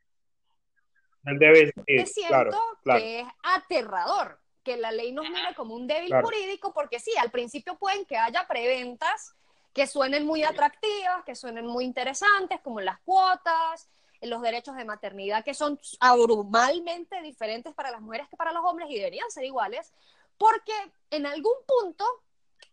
[1.25, 1.75] El débil,
[2.07, 7.11] siento que es aterrador que la ley nos mire como un débil jurídico, porque sí,
[7.21, 9.35] al principio pueden que haya preventas
[9.75, 13.89] que suenen muy atractivas, que suenen muy interesantes, como las cuotas,
[14.23, 18.91] los derechos de maternidad, que son abrumalmente diferentes para las mujeres que para los hombres
[18.91, 19.93] y deberían ser iguales,
[20.39, 20.75] porque
[21.11, 22.05] en algún punto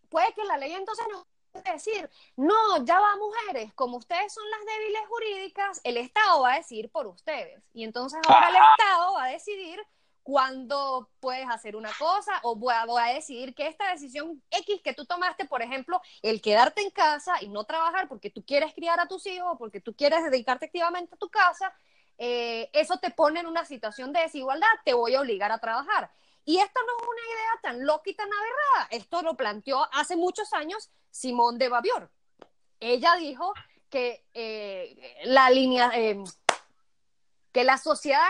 [0.09, 1.25] puede que la ley entonces nos
[1.63, 6.57] decir, no, ya va mujeres, como ustedes son las débiles jurídicas, el Estado va a
[6.57, 7.63] decidir por ustedes.
[7.73, 9.81] Y entonces ahora el Estado va a decidir
[10.27, 15.05] cuándo puedes hacer una cosa o voy a, decidir que esta decisión X que tú
[15.05, 19.07] tomaste, por ejemplo, el quedarte en casa y no trabajar porque tú quieres criar a
[19.07, 21.73] tus hijos, porque tú quieres dedicarte activamente a tu casa,
[22.17, 26.11] eh, eso te pone en una situación de desigualdad, te voy a obligar a trabajar.
[26.43, 30.17] Y esto no es una idea tan loca y tan aberrada, esto lo planteó hace
[30.17, 32.11] muchos años Simón de Bavior.
[32.81, 33.53] Ella dijo
[33.89, 36.21] que eh, la línea, eh,
[37.53, 38.29] que la sociedad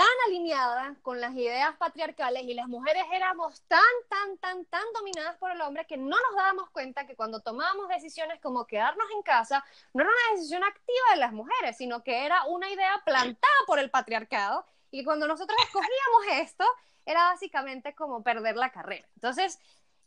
[0.00, 5.36] tan alineada con las ideas patriarcales y las mujeres éramos tan, tan, tan, tan dominadas
[5.36, 9.20] por el hombre que no nos dábamos cuenta que cuando tomábamos decisiones como quedarnos en
[9.20, 13.52] casa, no era una decisión activa de las mujeres, sino que era una idea plantada
[13.66, 14.64] por el patriarcado.
[14.90, 16.64] Y cuando nosotros escogíamos esto,
[17.04, 19.06] era básicamente como perder la carrera.
[19.16, 19.58] Entonces,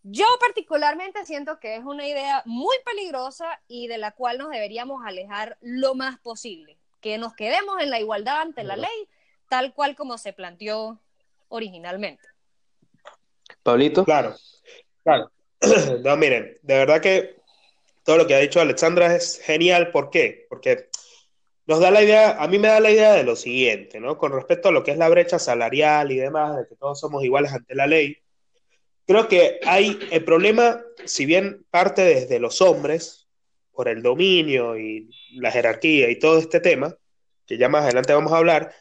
[0.01, 5.05] yo particularmente siento que es una idea muy peligrosa y de la cual nos deberíamos
[5.05, 9.07] alejar lo más posible, que nos quedemos en la igualdad ante la ley
[9.53, 10.99] tal cual como se planteó
[11.47, 12.27] originalmente.
[13.61, 14.03] Pablito.
[14.03, 14.35] Claro,
[15.03, 15.31] claro.
[16.03, 17.35] No, miren, de verdad que
[18.03, 19.91] todo lo que ha dicho Alexandra es genial.
[19.91, 20.47] ¿Por qué?
[20.49, 20.89] Porque
[21.67, 24.17] nos da la idea, a mí me da la idea de lo siguiente, ¿no?
[24.17, 27.23] Con respecto a lo que es la brecha salarial y demás, de que todos somos
[27.23, 28.17] iguales ante la ley,
[29.05, 33.27] creo que hay el problema, si bien parte desde los hombres,
[33.71, 36.97] por el dominio y la jerarquía y todo este tema,
[37.45, 38.73] que ya más adelante vamos a hablar,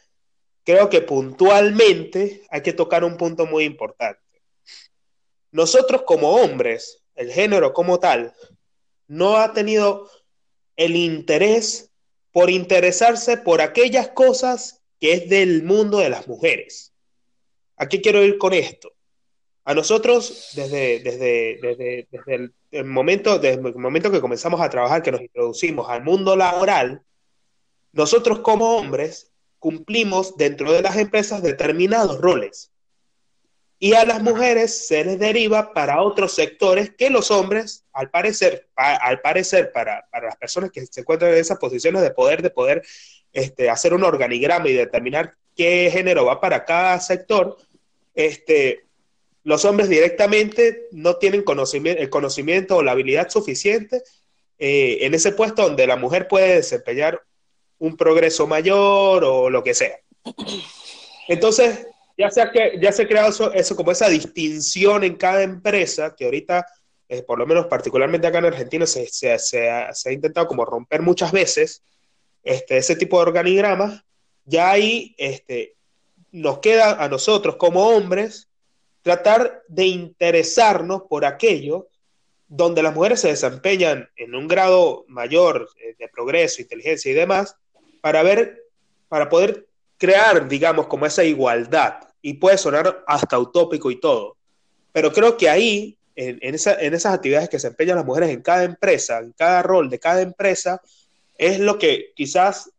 [0.63, 4.21] creo que puntualmente hay que tocar un punto muy importante.
[5.51, 8.33] Nosotros como hombres, el género como tal,
[9.07, 10.09] no ha tenido
[10.75, 11.91] el interés
[12.31, 16.93] por interesarse por aquellas cosas que es del mundo de las mujeres.
[17.77, 18.93] ¿A qué quiero ir con esto?
[19.65, 25.03] A nosotros, desde, desde, desde, desde el, momento, desde el momento que comenzamos a trabajar,
[25.03, 27.03] que nos introducimos al mundo laboral,
[27.91, 29.32] nosotros como hombres
[29.63, 32.69] cumplimos dentro de las empresas determinados roles.
[33.79, 38.67] Y a las mujeres se les deriva para otros sectores que los hombres, al parecer,
[38.75, 42.83] al parecer para, las personas que se encuentran en esas posiciones de poder, de poder
[43.31, 47.55] este, hacer un organigrama y determinar qué género va para cada sector,
[48.15, 48.83] este,
[49.45, 54.03] los hombres directamente no tienen conocimiento, el conocimiento o la habilidad suficiente
[54.59, 57.21] eh, en ese puesto donde la mujer puede desempeñar
[57.83, 59.99] un progreso mayor o lo que sea.
[61.27, 61.85] Entonces,
[62.17, 66.23] ya se ha, ya se ha creado eso, como esa distinción en cada empresa, que
[66.23, 66.65] ahorita,
[67.09, 71.33] eh, por lo menos particularmente acá en Argentina, se, se, ha, intentado como romper muchas
[71.33, 71.83] veces
[72.41, 74.01] este, ese tipo de organigramas,
[74.45, 75.75] ya ahí este,
[76.31, 78.47] nos queda a nosotros como hombres
[79.01, 81.89] tratar de interesarnos por aquello
[82.47, 87.57] donde las mujeres se desempeñan en un grado mayor eh, de progreso, inteligencia y demás,
[88.03, 88.65] para ver,
[89.07, 89.65] para poder
[89.97, 92.01] crear, digamos, como esa igualdad.
[92.21, 94.35] Y puede sonar hasta utópico y todo.
[94.91, 98.41] Pero creo que ahí, en, en, en esas actividades que se empeñan las mujeres en
[98.41, 100.81] cada empresa, en cada rol de cada empresa,
[101.37, 102.71] es lo que quizás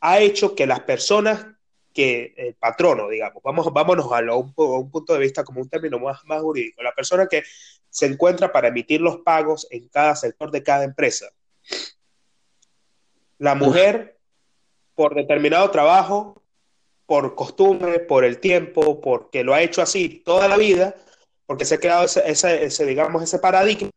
[0.00, 1.46] ha hecho que las personas
[1.92, 5.98] que el patrono, digamos, vamos, vámonos a, un, un, punto de vista como un término
[5.98, 7.42] más, más jurídico, la persona que
[7.90, 11.26] se encuentra para emitir los pagos en cada sector de cada empresa.
[13.36, 14.19] La mujer
[15.00, 16.42] por determinado trabajo,
[17.06, 20.94] por costumbre, por el tiempo, porque lo ha hecho así toda la vida,
[21.46, 23.88] porque se ha creado ese, digamos, ese paradigma,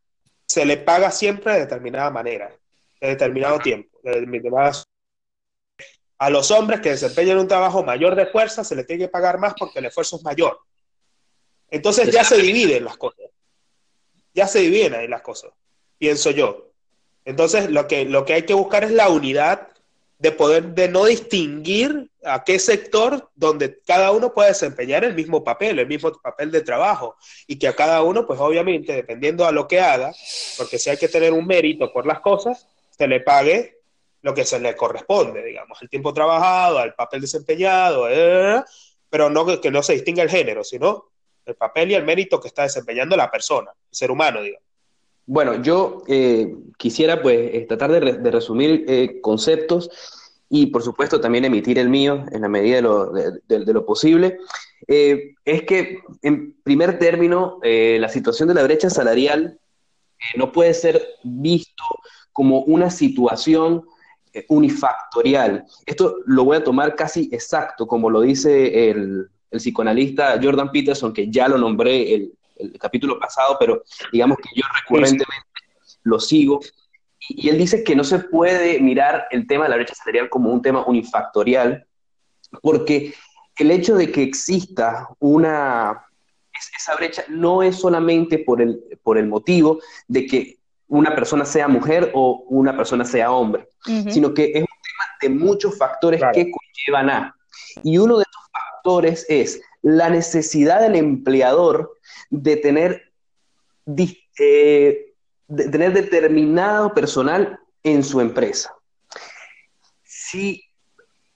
[0.48, 2.56] se le paga siempre de determinada manera,
[3.02, 4.00] de determinado tiempo,
[6.20, 9.38] a los hombres que desempeñan un trabajo mayor de fuerza se les tiene que pagar
[9.40, 10.58] más porque el esfuerzo es mayor.
[11.70, 13.26] Entonces ya se dividen las cosas.
[14.34, 15.52] Ya se dividen ahí las cosas,
[15.98, 16.70] pienso yo.
[17.26, 19.73] Entonces lo que, lo que hay que buscar es la unidad
[20.24, 25.44] de poder, de no distinguir a qué sector donde cada uno puede desempeñar el mismo
[25.44, 29.52] papel, el mismo papel de trabajo, y que a cada uno, pues obviamente, dependiendo a
[29.52, 30.14] lo que haga,
[30.58, 33.82] porque si hay que tener un mérito por las cosas, se le pague
[34.22, 38.64] lo que se le corresponde, digamos, el tiempo trabajado, el papel desempeñado, eh,
[39.10, 41.10] pero no que no se distinga el género, sino
[41.46, 44.73] el papel y el mérito que está desempeñando la persona, el ser humano, digamos.
[45.26, 49.90] Bueno, yo eh, quisiera pues eh, tratar de, resumir eh, conceptos
[50.50, 54.38] y por supuesto también emitir el mío en la medida de lo, de, posible.
[54.88, 59.60] es que en primer término, la situación de la brecha salarial
[60.24, 61.84] eh, no puede ser visto
[62.32, 63.84] como una situación
[64.34, 65.66] eh, unifactorial.
[65.86, 71.30] Esto lo voy a tomar casi exacto, como lo dice el, psicoanalista Jordan Peterson, que
[71.30, 75.48] ya lo nombré el, el capítulo pasado, pero digamos que yo recurrentemente
[76.04, 76.60] lo sigo.
[77.30, 80.52] Y, él dice que no se puede mirar el tema de la brecha salarial como
[80.52, 81.86] un tema unifactorial,
[82.62, 83.14] porque
[83.58, 86.06] el hecho de que exista una,
[86.78, 91.68] esa brecha no es solamente por el, por el motivo de que una persona sea
[91.68, 93.68] mujer o una persona sea hombre,
[94.10, 97.36] sino que es un tema de muchos factores que conllevan a.
[97.84, 101.98] Y uno de esos factores es la necesidad del empleador
[102.34, 103.12] de tener,
[104.40, 105.14] eh,
[105.48, 108.76] de tener determinado personal en su empresa.
[110.04, 110.64] Si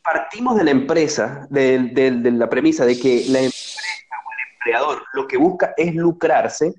[0.04, 3.80] partimos de la empresa, de, la premisa de que la empresa
[4.26, 6.74] o el empleador lo que busca es lucrarse,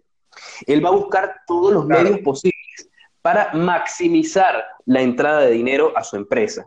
[0.67, 2.91] él va a buscar todos los medios posibles
[3.23, 6.67] para maximizar la entrada de dinero a su empresa.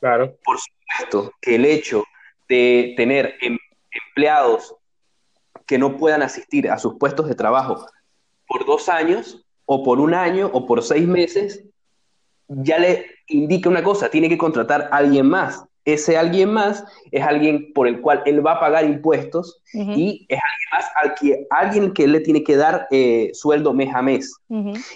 [0.00, 0.36] Claro.
[0.44, 2.02] Por supuesto que el hecho
[2.48, 3.56] de tener em,
[3.90, 4.74] empleados
[5.68, 7.86] que no puedan asistir a sus puestos de trabajo
[8.48, 11.62] por dos años, o por un año, o por seis meses,
[12.48, 15.62] ya le indica una cosa, tiene que contratar a alguien más.
[15.84, 20.38] Ese alguien más es alguien por el cual él va a pagar impuestos y es
[20.38, 24.34] alguien más al que, alguien que le tiene que dar eh, sueldo mes a mes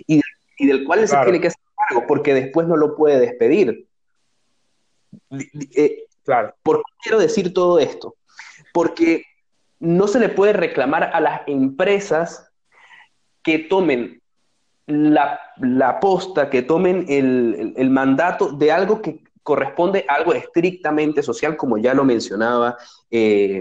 [0.07, 0.23] y,
[0.67, 3.87] del cual él se tiene que hacer cargo porque después no lo puede despedir.
[5.75, 6.55] Eh, claro.
[6.63, 8.17] ¿Por qué quiero decir todo esto?
[8.73, 9.25] Porque
[9.83, 12.49] no se le puede reclamar a las empresas
[13.43, 14.23] que tomen
[14.87, 21.79] la, posta, que tomen el, mandato de algo que corresponde a algo estrictamente social, como
[21.79, 22.77] ya lo mencionaba
[23.11, 23.61] eh,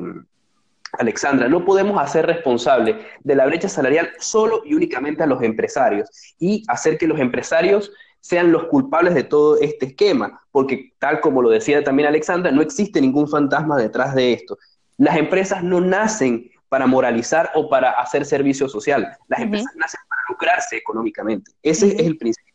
[0.99, 1.49] Alexandra.
[1.49, 6.07] No podemos hacer responsable de la brecha salarial solo y únicamente a los empresarios
[6.37, 11.41] y hacer que los empresarios sean los culpables de todo este esquema, porque tal como
[11.41, 14.59] lo decía también Alexandra, no existe ningún fantasma detrás de esto.
[15.01, 19.17] Las empresas no nacen para moralizar o para hacer servicio social.
[19.29, 21.51] Las empresas nacen para lucrarse económicamente.
[21.63, 22.53] Ese es el principio.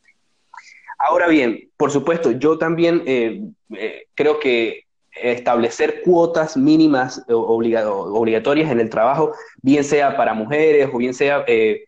[0.96, 3.42] Ahora bien, por supuesto, yo también eh,
[3.74, 10.98] eh, creo que establecer cuotas mínimas obligatorias en el trabajo, bien sea para mujeres o
[10.98, 11.82] bien sea eh,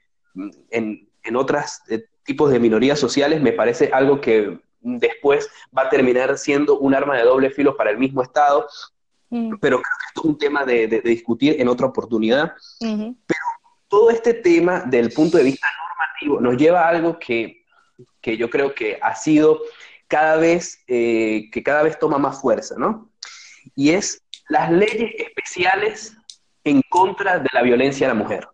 [0.71, 1.83] en, en otros
[2.25, 7.17] tipos de minorías sociales, me parece algo que después va a terminar siendo un arma
[7.17, 8.67] de doble filo para el mismo Estado,
[9.31, 9.57] mm.
[9.61, 12.53] pero creo que esto es un tema de, discutir en otra oportunidad.
[12.81, 13.41] Pero
[13.89, 17.65] todo este tema del punto de vista normativo nos lleva a algo que,
[18.21, 19.61] que yo creo que ha sido
[20.09, 23.11] cada vez, eh, que cada vez toma más fuerza, ¿no?
[23.75, 26.17] Y es las leyes especiales
[26.65, 28.49] en contra de la violencia a la mujer.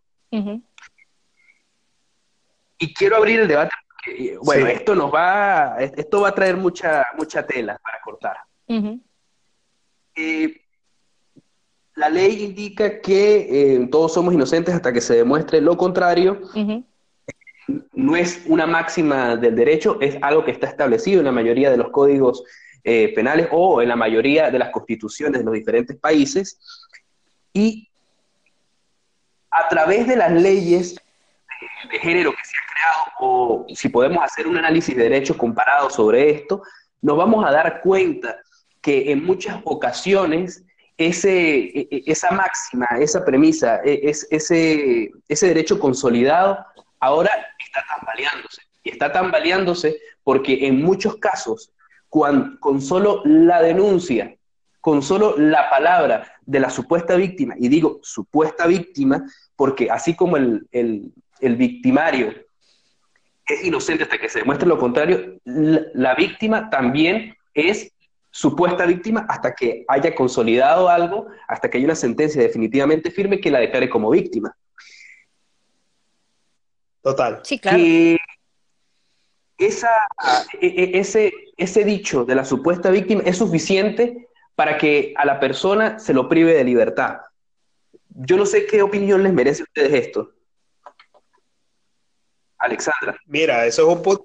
[2.79, 7.07] Y quiero abrir el debate porque, bueno, esto nos va, esto va a traer mucha,
[7.17, 8.37] mucha tela para cortar.
[10.17, 10.64] Eh,
[11.97, 16.41] la ley indica que eh, todos somos inocentes hasta que se demuestre lo contrario.
[17.93, 21.77] No es una máxima del derecho, es algo que está establecido en la mayoría de
[21.77, 22.43] los códigos
[22.83, 26.59] eh, penales o en la mayoría de las constituciones de los diferentes países.
[27.53, 27.89] Y
[29.51, 30.97] a través de las leyes
[31.91, 35.89] de, género que se han creado, o si podemos hacer un análisis de derecho comparado
[35.89, 36.63] sobre esto,
[37.01, 38.39] nos vamos a dar cuenta
[38.83, 40.65] que en muchas ocasiones
[40.97, 46.59] ese, e, e, esa máxima, esa premisa, e, es, ese, ese derecho consolidado
[47.01, 48.63] ahora está tambaleándose.
[48.83, 51.71] Y está tambaleándose porque en muchos casos,
[52.09, 54.37] con solo la denuncia,
[54.85, 59.25] con solo la palabra de la supuesta víctima, y digo supuesta víctima,
[59.57, 62.35] porque así como el, el, victimario
[63.47, 67.93] es inocente hasta que se demuestre lo contrario, la víctima también es
[68.35, 73.49] supuesta víctima hasta que haya consolidado algo, hasta que haya una sentencia definitivamente firme que
[73.49, 74.57] la declare como víctima.
[77.01, 77.41] Total.
[77.45, 77.79] Sí, claro.
[79.57, 79.91] esa,
[80.61, 85.39] e, e, ese, ese dicho de la supuesta víctima es suficiente para que a la
[85.39, 87.21] persona se lo prive de libertad.
[88.09, 90.33] Yo no sé qué opinión les merece a ustedes esto.
[92.59, 93.17] Alexandra.
[93.27, 94.25] Mira, eso es un punto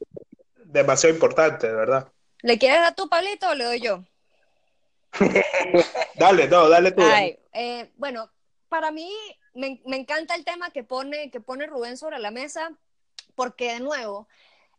[0.65, 2.11] demasiado importante, de verdad.
[2.41, 4.03] ¿Le quieres dar tu palito o le doy yo?
[6.15, 7.01] dale, no, dale tú.
[7.53, 8.29] Eh, bueno,
[8.69, 9.11] para mí
[9.53, 12.71] me, encanta el tema que pone, que pone Rubén sobre la mesa,
[13.35, 14.27] porque de nuevo,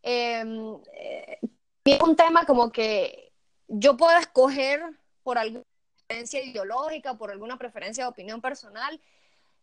[0.02, 1.38] em, eh,
[1.84, 3.32] es un tema como que
[3.68, 4.82] yo puedo escoger
[5.22, 5.64] por alguna
[6.06, 9.00] preferencia ideológica, por alguna preferencia de opinión personal,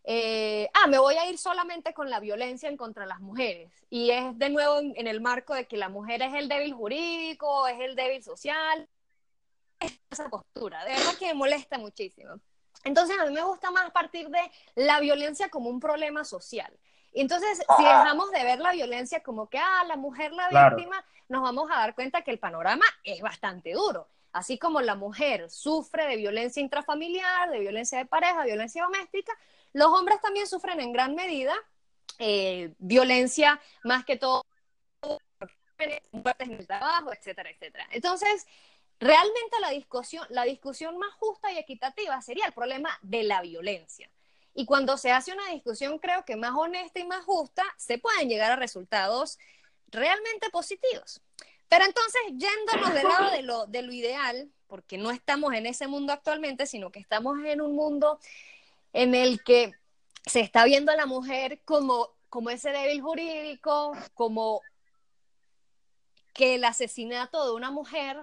[0.10, 3.74] eh, ah, me voy a ir solamente con la violencia en contra de las mujeres.
[3.90, 7.68] Y es de nuevo en, el marco de que la mujer es el débil jurídico,
[7.68, 8.88] es el débil social.
[10.10, 12.40] Esa postura, de verdad que me molesta muchísimo.
[12.86, 14.40] Entonces, a mí me gusta más partir de
[14.76, 16.72] la violencia como un problema social.
[17.12, 21.42] Entonces, si dejamos de ver la violencia como que, ah, la mujer la víctima, nos
[21.42, 24.08] vamos a dar cuenta que el panorama es bastante duro.
[24.32, 29.34] Así como la mujer sufre de violencia intrafamiliar, de violencia de pareja, violencia doméstica,
[29.74, 31.56] los hombres también sufren en gran medida
[32.20, 34.44] eh, violencia, más que todo,
[36.12, 37.88] muertes en el trabajo, etcétera, etcétera.
[37.92, 38.48] Entonces,
[39.00, 44.10] realmente la discusión, la discusión más justa y equitativa sería el problema de la violencia.
[44.56, 48.28] Y cuando se hace una discusión, creo que más honesta y más justa, se pueden
[48.28, 49.38] llegar a resultados
[49.90, 51.22] realmente positivos.
[51.70, 55.88] Pero entonces, yéndonos del lado de lo, de lo ideal, porque no estamos en ese
[55.88, 58.20] mundo actualmente, sino que estamos en un mundo
[58.98, 59.76] en el que
[60.26, 64.62] se está viendo a la mujer como, como ese débil jurídico, como
[66.34, 68.18] que el asesinato de una mujer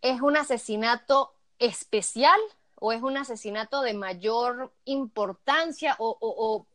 [0.00, 2.40] es un asesinato especial
[2.76, 6.66] o es un asesinato de mayor importancia o,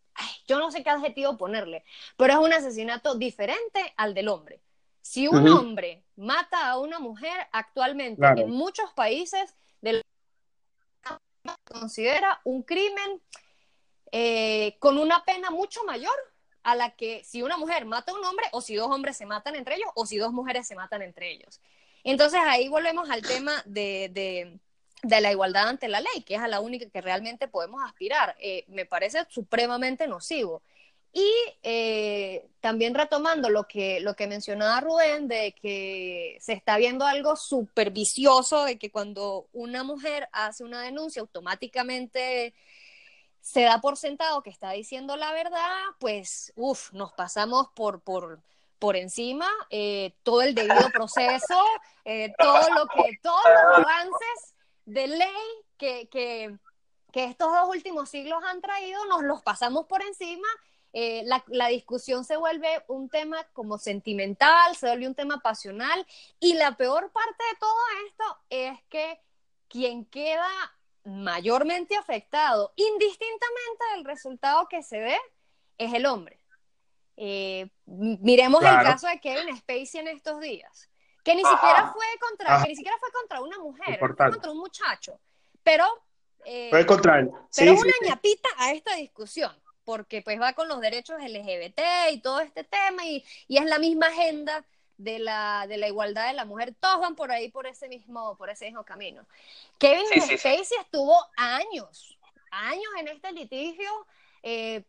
[0.47, 1.83] yo no sé qué adjetivo ponerle,
[2.15, 4.61] pero es un asesinato diferente al del hombre.
[5.01, 10.03] Si un hombre mata a una mujer actualmente en muchos países del
[11.63, 13.21] considera un crimen
[14.11, 16.15] eh, con una pena mucho mayor
[16.63, 19.25] a la que si una mujer mata a un hombre o si dos hombres se
[19.25, 21.59] matan entre ellos o si dos mujeres se matan entre ellos.
[22.03, 24.59] Entonces ahí volvemos al tema de,
[25.03, 28.35] la igualdad ante la ley, que es a la única que realmente podemos aspirar.
[28.39, 30.61] Eh, me parece supremamente nocivo.
[31.15, 37.05] Y eh, también retomando lo que, lo que mencionaba Rubén, de que se está viendo
[37.05, 42.55] algo supervicioso, de que cuando una mujer hace una denuncia automáticamente
[43.41, 48.39] se da por sentado que está diciendo la verdad, pues, uff, nos pasamos por, por,
[48.79, 51.63] por encima eh, todo el debido proceso,
[52.05, 54.55] eh, todo lo que, todos los avances
[54.85, 55.45] de ley
[55.77, 56.57] que, que,
[57.11, 60.47] que estos dos últimos siglos han traído, nos los pasamos por encima
[60.95, 66.05] eh, la, discusión se vuelve un tema como sentimental, se vuelve un tema pasional
[66.39, 69.19] y la peor parte de todo esto es que
[69.67, 70.47] quien queda
[71.03, 75.17] mayormente afectado, indistintamente del resultado que se ve,
[75.79, 76.39] es el hombre.
[77.17, 80.91] Eh, miremos el caso de Kevin Spacey en estos días,
[81.23, 85.19] que ni siquiera fue contra, ni siquiera fue contra una mujer, fue contra un muchacho,
[85.63, 85.85] pero
[86.45, 87.31] eh, fue contra él.
[87.55, 91.79] pero una ñapita a esta discusión porque pues va con los derechos LGBT
[92.11, 94.63] y todo este tema y, es la misma agenda
[94.97, 98.37] de la, de la igualdad de la mujer, todos van por ahí por ese mismo,
[98.37, 99.25] por ese mismo camino.
[99.79, 102.17] Kevin Spacey estuvo años,
[102.51, 103.89] años en este litigio,
[104.43, 104.83] eh,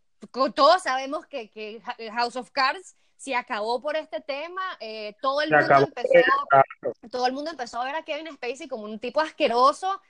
[0.54, 1.82] todos sabemos que, que,
[2.12, 7.32] House of Cards se acabó por este tema, eh, todo, el mundo empezó, todo el
[7.32, 10.00] mundo empezó a ver a Kevin Spacey como un tipo asqueroso,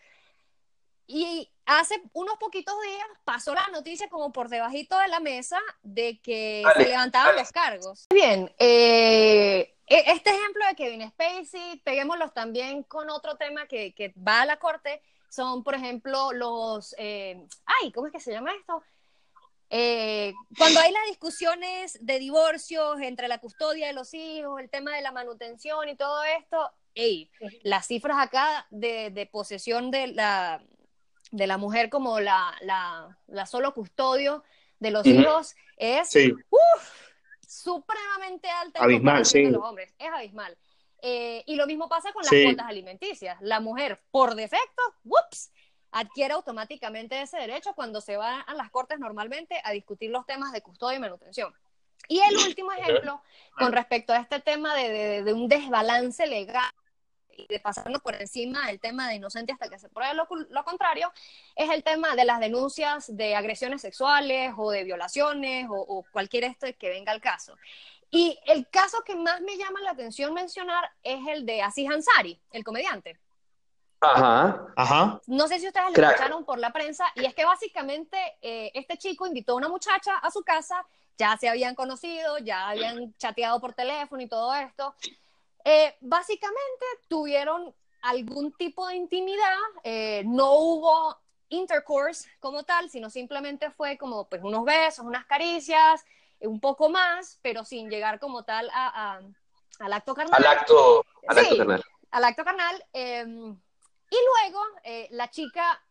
[1.06, 6.18] y hace unos poquitos días pasó la noticia como por debajito de la mesa de
[6.20, 8.06] que se levantaban los cargos.
[8.10, 14.14] Bien, eh, e-, este ejemplo de Kevin Spacey, peguémoslos también con otro tema que, que
[14.16, 18.52] va a la corte, son por ejemplo los, eh, ay, ¿cómo es que se llama
[18.58, 18.82] esto?
[19.70, 24.94] Eh, cuando hay las discusiones de divorcios entre la custodia de los hijos, el tema
[24.94, 27.28] de la manutención y todo esto, hey,
[27.62, 30.62] las cifras acá de, de posesión de la,
[31.30, 34.44] de la mujer como la, la, solo custodio
[34.78, 36.10] de los hijos es
[37.46, 39.44] supremamente alta abismal, sí.
[39.44, 39.94] de los hombres.
[39.98, 40.56] Es abismal.
[41.02, 43.36] Eh, y lo mismo pasa con las cuotas alimenticias.
[43.40, 45.52] La mujer, por defecto, ¡ups!
[45.92, 50.52] adquiere automáticamente ese derecho cuando se va a las cortes normalmente a discutir los temas
[50.52, 51.54] de custodia y manutención.
[52.08, 53.22] Y el último ejemplo,
[53.56, 56.70] con respecto a este tema de, de un desbalance legal
[57.36, 61.12] y de pasarnos por encima del tema de inocente hasta que se pruebe lo, contrario,
[61.54, 66.66] es el tema de las denuncias de agresiones sexuales o de violaciones o, cualquier esto
[66.78, 67.56] que venga al caso.
[68.10, 72.40] Y el caso que más me llama la atención mencionar es el de Aziz Ansari,
[72.52, 73.18] el comediante.
[74.00, 75.20] Ajá, ajá.
[75.26, 78.98] No sé si ustedes lo escucharon por la prensa, y es que básicamente eh, este
[78.98, 80.84] chico invitó a una muchacha a su casa,
[81.16, 84.94] ya se habían conocido, ya habían chateado por teléfono y todo esto,
[85.64, 93.70] eh, básicamente tuvieron algún tipo de intimidad, eh, no hubo intercourse como tal, sino simplemente
[93.70, 96.04] fue como pues unos besos, unas caricias,
[96.38, 99.20] eh, un poco más, pero sin llegar como tal a,
[99.78, 100.34] al acto carnal.
[100.38, 101.84] Al acto, al acto carnal.
[102.10, 102.84] Al acto carnal.
[102.92, 103.58] Em,
[104.10, 104.60] y luego
[105.10, 105.82] la chica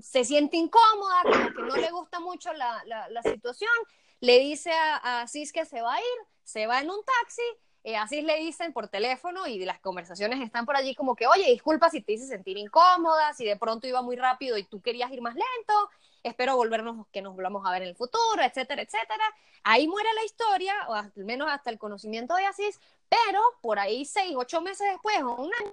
[0.00, 3.72] se siente incómoda, como que no le gusta mucho la, la, situación,
[4.20, 7.42] le dice a, a Asís que se va a ir, se va en un taxi,
[7.86, 11.44] eh, Asís le dicen por teléfono y las conversaciones están por allí como que, oye,
[11.52, 15.12] disculpa si te hice sentir incómoda, si de pronto iba muy rápido y tú querías
[15.12, 15.90] ir más lento,
[16.24, 19.22] espero volvernos, que nos volvamos a ver en el futuro, etcétera, etcétera.
[19.62, 24.04] Ahí muere la historia, o al menos hasta el conocimiento de Asís, pero por ahí
[24.04, 25.72] seis, ocho meses después, o un año,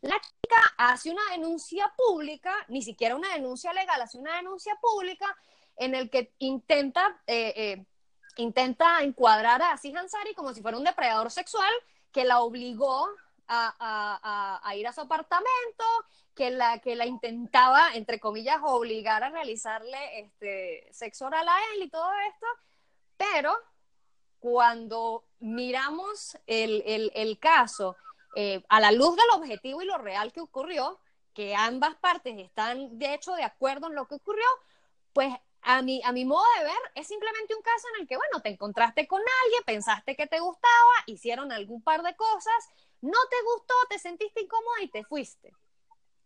[0.00, 5.26] la chica hace una denuncia pública, ni siquiera una denuncia legal, hace una denuncia pública
[5.76, 7.84] en el que intenta, eh, eh,
[8.36, 11.72] intenta encuadrar a Aziz Ansari como si fuera un depredador sexual
[12.10, 13.08] que la obligó
[13.48, 15.84] a, ir a su apartamento,
[16.34, 21.82] que la, que la intentaba, entre comillas, obligar a realizarle este, sexo oral a él
[21.82, 22.46] y todo esto,
[23.16, 23.54] pero
[24.40, 27.96] cuando miramos el caso
[28.34, 30.98] eh, a la luz del objetivo y lo real que ocurrió,
[31.34, 34.46] que ambas partes están de hecho de acuerdo en lo que ocurrió,
[35.12, 38.16] pues a mi, a mi modo de ver es simplemente un caso en el que,
[38.16, 43.18] bueno, te encontraste con alguien, pensaste que te gustaba, hicieron algún par de cosas, no
[43.30, 45.52] te gustó, te sentiste incómoda y te fuiste.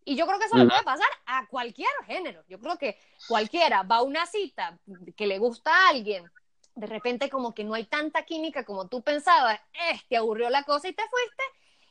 [0.05, 2.45] Y yo creo que eso le puede pasar a cualquier género.
[2.49, 4.78] Yo creo que cualquiera va a una cita
[5.16, 6.30] que le gusta a alguien,
[6.76, 10.62] de repente como que no hay tanta química como tú pensabas, eh, te aburrió la
[10.62, 11.43] cosa y te fuiste,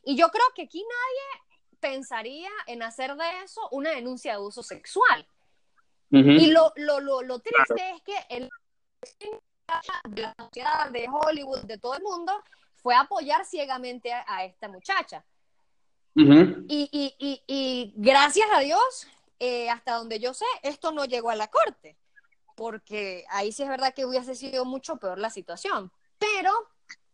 [0.03, 4.63] y yo creo que aquí nadie pensaría en hacer de eso una denuncia de abuso
[4.63, 5.27] sexual.
[6.19, 8.49] Y lo, lo, lo, lo triste es que el
[10.09, 12.31] de la sociedad, de Hollywood, de todo el mundo,
[12.75, 15.25] fue apoyar ciegamente a, esta muchacha.
[16.15, 16.23] y,
[16.67, 19.07] y, y, y, gracias a Dios,
[19.39, 21.97] eh, hasta donde yo sé, esto no llegó a la corte,
[22.55, 25.91] porque ahí sí es verdad que hubiese sido mucho peor la situación.
[26.17, 26.51] Pero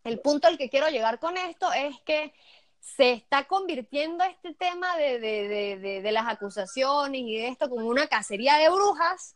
[0.04, 2.34] el punto al que quiero llegar con esto es que
[2.82, 7.88] se está convirtiendo este tema de, de, de, de, las acusaciones y de esto como
[7.88, 9.36] una cacería de brujas,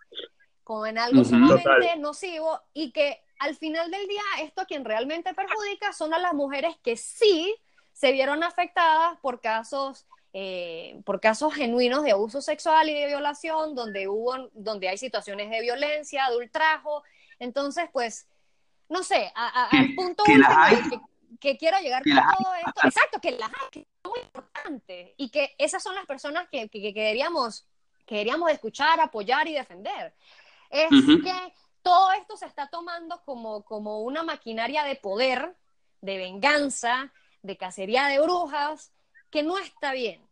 [0.63, 5.33] como en algo sumamente nocivo, y que al final del día esto a quien realmente
[5.35, 7.55] perjudica son a las mujeres que sí
[7.93, 13.75] se vieron afectadas por casos, eh, por casos genuinos de abuso sexual y de violación,
[13.75, 17.03] donde hubo, donde hay situaciones de violencia, de ultrajo.
[17.37, 18.27] Entonces, pues,
[18.89, 21.09] no sé, al punto último,
[21.39, 22.88] que quiero llegar con todo esto.
[22.88, 25.13] Exacto, que las hay, que es muy importante.
[25.17, 27.67] Y que esas son las personas que, que, queríamos,
[28.05, 30.13] queríamos escuchar, apoyar y defender.
[30.69, 35.55] Es que todo esto se está tomando como, como una maquinaria de poder,
[36.01, 37.11] de venganza,
[37.43, 38.91] de cacería de brujas,
[39.30, 40.26] que no está bien,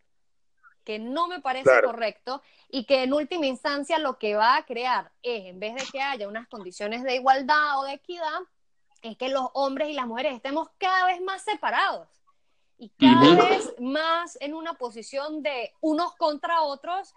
[0.84, 5.12] que no me parece correcto y que en última instancia lo que va a crear
[5.22, 8.40] es, en vez de que haya unas condiciones de igualdad o de equidad,
[9.04, 12.08] es que los hombres y las mujeres estemos cada vez más separados
[12.78, 17.14] y cada vez más en una posición de unos contra otros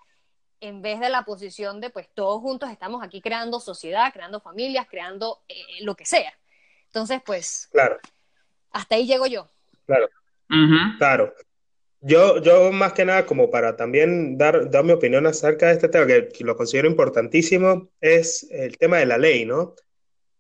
[0.61, 4.87] en vez de la posición de pues todos juntos estamos aquí creando sociedad, creando familias,
[4.91, 6.33] creando eh, lo que sea.
[6.87, 7.99] Entonces, pues, claro.
[8.71, 9.51] hasta ahí llego yo.
[9.87, 10.09] Claro.
[10.99, 11.35] Claro.
[12.01, 15.89] Yo, yo más que nada, como para también dar, dar mi opinión acerca de este
[15.89, 19.75] tema, que lo considero importantísimo, es el tema de la ley, ¿no?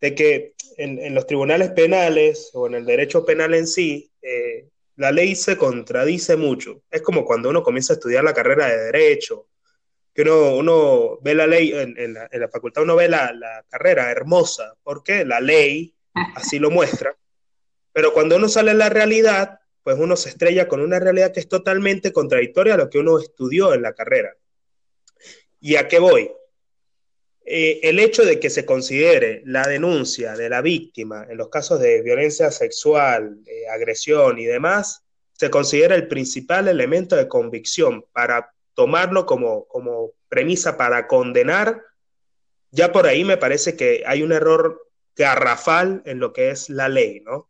[0.01, 5.12] de que en, los tribunales penales o en el derecho penal en sí, eh, la
[5.12, 6.83] ley se contradice mucho.
[6.91, 9.49] Es como cuando uno comienza a estudiar la carrera de derecho,
[10.14, 14.74] que uno, uno ve la ley, en, la, facultad uno ve la, la, carrera hermosa,
[14.83, 15.95] porque la ley
[16.35, 17.16] así lo muestra,
[17.93, 21.41] pero cuando uno sale a la realidad, pues uno se estrella con una realidad que
[21.41, 24.35] es totalmente contradictoria a lo que uno estudió en la carrera.
[25.61, 26.31] ¿Y a qué voy?
[27.47, 31.78] Eh, el hecho de que se considere la denuncia de la víctima en los casos
[31.78, 33.38] de violencia sexual,
[33.72, 40.76] agresión y demás, se considera el principal elemento de convicción para tomarlo como, como premisa
[40.76, 41.82] para condenar,
[42.70, 44.86] ya por ahí me parece que hay un error
[45.16, 47.49] garrafal en lo que es la ley, ¿no?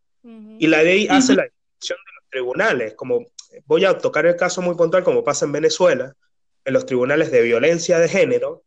[0.59, 3.27] Y la ley hace la distinción de los tribunales, como
[3.67, 6.17] voy a tocar el caso muy puntual como pasa en Venezuela,
[6.65, 8.65] en los tribunales de violencia de género,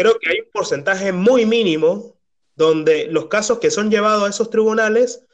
[0.00, 2.16] creo que hay un porcentaje muy mínimo
[2.54, 5.26] donde los casos que son llevados a esos tribunales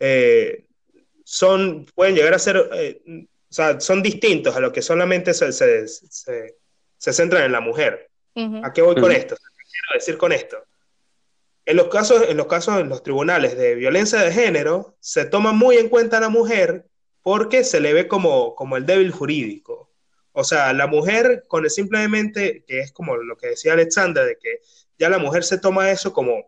[0.00, 0.64] eh,
[1.24, 5.52] son, pueden llegar a ser, eh, o sea, son distintos a lo que solamente se,
[5.52, 8.10] se, se, centran en la mujer.
[8.62, 9.34] ¿A qué voy con esto?
[9.34, 10.58] ¿Qué quiero decir con esto?
[11.64, 15.52] En los, casos, en los casos en los tribunales de violencia de género, se toma
[15.52, 16.86] muy en cuenta a la mujer
[17.22, 19.75] porque se le ve como, como el débil jurídico.
[20.38, 24.60] O sea, la mujer con simplemente, que es como lo que decía Alexandra, de que
[24.98, 26.44] ya la mujer se toma eso como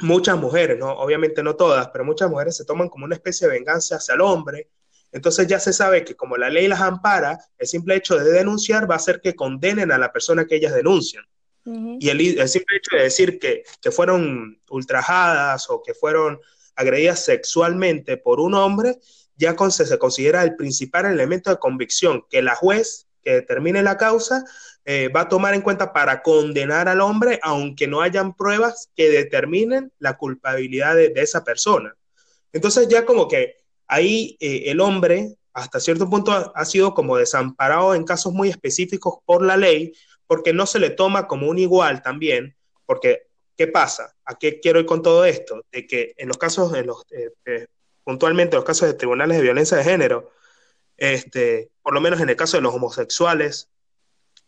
[0.00, 0.90] muchas mujeres, ¿no?
[0.94, 4.22] Obviamente no todas, pero muchas mujeres se toman como una especie de venganza hacia el
[4.22, 4.70] hombre
[5.12, 8.90] Entonces ya se sabe que como la ley las ampara, el simple hecho de denunciar
[8.90, 11.24] va a hacer que condenen a la persona que ellas denuncian.
[11.64, 16.40] Y el, simple hecho de decir que, que fueron ultrajadas o que fueron
[16.74, 18.98] agredidas sexualmente por un hombre,
[19.36, 24.44] ya se considera el principal elemento de convicción que la juez que determine la causa
[24.84, 29.08] eh, va a tomar en cuenta para condenar al hombre, aunque no hayan pruebas que
[29.08, 31.94] determinen la culpabilidad de, esa persona.
[32.52, 33.56] Entonces ya como que
[33.86, 39.18] ahí eh, el hombre hasta cierto punto ha, sido como desamparado en casos muy específicos
[39.24, 39.92] por la ley,
[40.26, 42.56] porque no se le toma como un igual también,
[42.86, 44.16] porque ¿qué pasa?
[44.24, 45.62] ¿A qué quiero ir con todo esto?
[45.70, 47.66] De que en los casos, en los, eh,
[48.02, 50.30] puntualmente los casos de tribunales de violencia de género,
[51.02, 53.68] este, por lo menos en el caso de los homosexuales,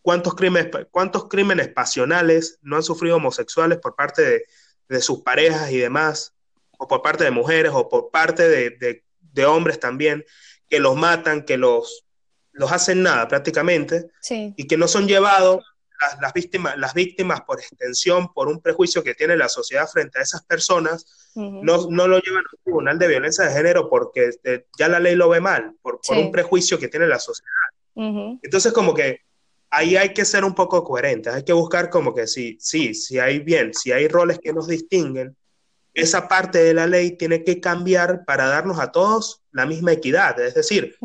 [0.02, 4.46] ¿cuántos crímenes, cuántos crímenes pasionales no han sufrido homosexuales por parte
[4.88, 6.32] de, sus parejas y demás,
[6.78, 10.24] o por parte de mujeres, o por parte de, hombres también,
[10.68, 12.04] que los matan, que los,
[12.52, 15.64] los hacen nada prácticamente, y que no son llevados
[16.20, 20.22] las, víctimas, las víctimas por extensión, por un prejuicio que tiene la sociedad frente a
[20.22, 24.66] esas personas, no, no, lo llevan a un tribunal de violencia de género porque este,
[24.78, 28.38] ya la ley lo ve mal, por, por un prejuicio que tiene la sociedad.
[28.42, 29.20] Entonces, como que
[29.70, 33.18] ahí hay que ser un poco coherentes, hay que buscar como que sí, sí, si
[33.18, 35.36] hay bien, si hay roles que nos distinguen,
[35.92, 40.38] esa parte de la ley tiene que cambiar para darnos a todos la misma equidad,
[40.40, 40.96] es decir,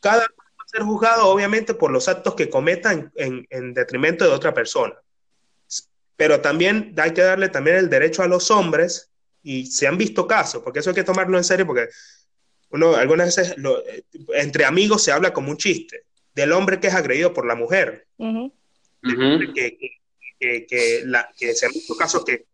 [0.00, 0.26] cada
[0.66, 4.94] ser juzgado obviamente por los actos que cometan en, detrimento de otra persona.
[6.16, 9.10] Pero también hay que darle también el derecho a los hombres,
[9.42, 11.88] y se han visto casos, porque eso hay que tomarlo en serio, porque
[12.70, 13.54] uno algunas veces
[14.34, 16.02] entre amigos se habla como un chiste,
[16.34, 18.08] del hombre que es agredido por la mujer.
[19.54, 22.46] que, se han visto casos que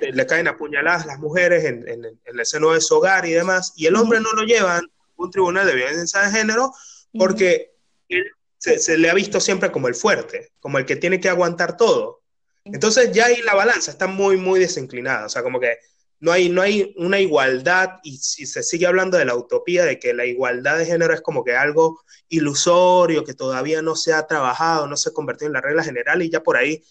[0.00, 1.84] le, caen apuñaladas las mujeres en,
[2.24, 5.30] el seno de su hogar y demás, y el hombre no lo llevan a un
[5.30, 6.72] tribunal de violencia de género
[7.18, 7.74] porque
[8.08, 8.24] él
[8.58, 12.22] se, le ha visto siempre como el fuerte, como el que tiene que aguantar todo.
[12.64, 15.78] Entonces ya ahí la balanza está muy, muy desinclinada, o sea, como que
[16.20, 19.98] no hay, no hay una igualdad y si se sigue hablando de la utopía de
[19.98, 24.26] que la igualdad de género es como que algo ilusorio, que todavía no se ha
[24.26, 26.82] trabajado, no se ha convertido en la regla general y ya por ahí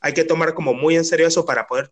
[0.00, 1.90] hay que tomar como muy en serio eso para poder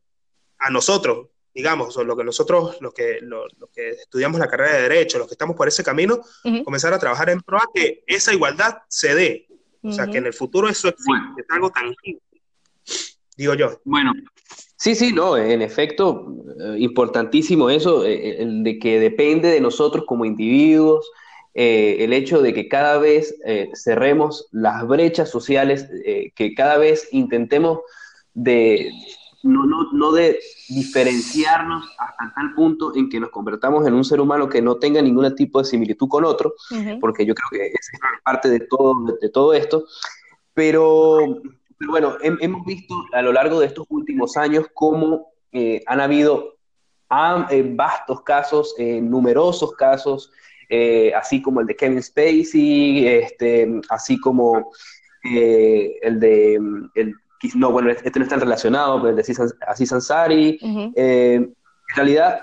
[0.59, 4.82] a nosotros, digamos, o lo que nosotros, los que, lo, que estudiamos la carrera de
[4.82, 6.20] Derecho, los que estamos por ese camino,
[6.64, 9.48] comenzar a trabajar en pro a que esa igualdad se dé.
[9.82, 10.94] O sea, que en el futuro eso es
[11.48, 12.22] algo tangible.
[13.36, 13.80] Digo yo.
[13.84, 14.12] Bueno,
[14.76, 20.05] sí, sí, no, en efecto, eh, importantísimo eso, eh, el de que depende de nosotros
[20.07, 21.11] como individuos,
[21.55, 23.34] eh, el hecho de que cada vez
[23.74, 25.86] cerremos las brechas sociales,
[26.34, 27.80] que cada vez intentemos
[28.32, 28.90] de
[29.43, 30.38] no, no, no de
[30.68, 35.03] diferenciarnos hasta tal punto en que nos convertamos en un ser humano que no tenga
[35.03, 36.55] ningún tipo de similitud con otro,
[37.01, 37.90] porque yo creo que es
[38.24, 39.84] parte de todo, de, todo esto.
[40.55, 41.40] Pero,
[41.88, 46.57] bueno, hemos visto a lo largo de estos últimos años cómo eh, han habido
[47.51, 50.30] eh, vastos casos, eh, numerosos casos,
[51.14, 54.72] así como el de Kevin Spacey, este, así como
[55.22, 56.59] el de
[56.95, 57.14] el
[57.55, 60.59] no, bueno, este no está relacionado, pero el de Aziz Ansari.
[60.95, 62.43] Eh, en realidad,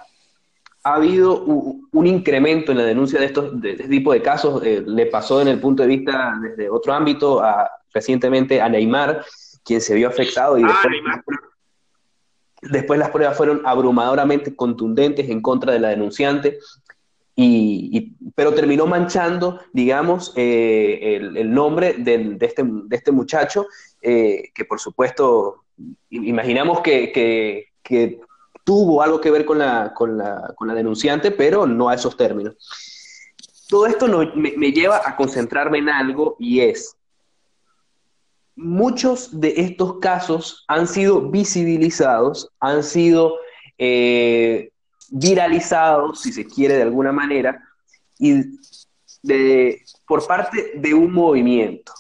[0.84, 4.64] ha habido un, incremento en la denuncia de estos de, este tipo de casos.
[4.64, 9.26] Eh, le pasó en el punto de vista desde otro ámbito a, recientemente a Neymar,
[9.64, 11.38] quien se vio afectado y ah, después,
[12.62, 16.60] después las pruebas fueron abrumadoramente contundentes en contra de la denunciante.
[17.42, 23.66] Y, pero terminó manchando, digamos, eh, el, nombre de, este, de, este, muchacho
[24.02, 25.66] eh, que por supuesto
[26.10, 27.70] imaginamos que,
[28.64, 32.56] tuvo algo que ver con la, con, la, denunciante, pero no a esos términos.
[33.68, 36.96] Todo esto me, lleva a concentrarme en algo y es,
[38.56, 43.36] muchos de estos casos han sido visibilizados, han sido
[43.78, 44.72] eh,
[45.10, 47.64] viralizados, si se quiere de alguna manera,
[48.20, 48.44] y
[50.06, 51.92] por parte de un movimiento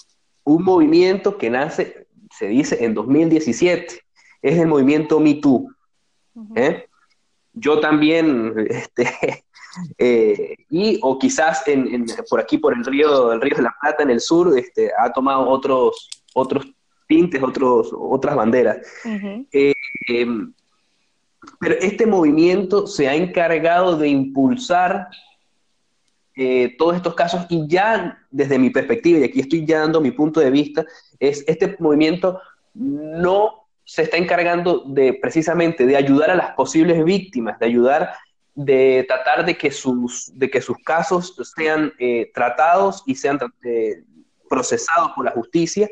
[0.50, 4.02] un movimiento que nace, se dice, en 2017.
[4.42, 5.70] Es el movimiento Me Too.
[6.56, 6.86] ¿eh?
[7.54, 9.44] Yo también, este,
[9.98, 14.04] eh, y o quizás en, por aquí, por el río, el río de la Plata,
[14.04, 16.66] en el sur, este, ha tomado otros, otros
[17.08, 18.78] tintes, otros, otras banderas.
[19.52, 19.74] Eh,
[20.08, 20.52] em,
[21.60, 25.08] pero este movimiento se ha encargado de impulsar
[26.36, 30.12] eh, todos estos casos y ya desde mi perspectiva, y aquí estoy ya dando mi
[30.12, 30.86] punto de vista,
[31.20, 32.40] es este movimiento
[32.74, 38.14] no se está encargando de precisamente de ayudar a las posibles víctimas, de ayudar
[38.56, 44.04] de tratar de que sus, de que sus casos sean eh, tratados y sean eh,
[44.50, 45.90] procesados por la justicia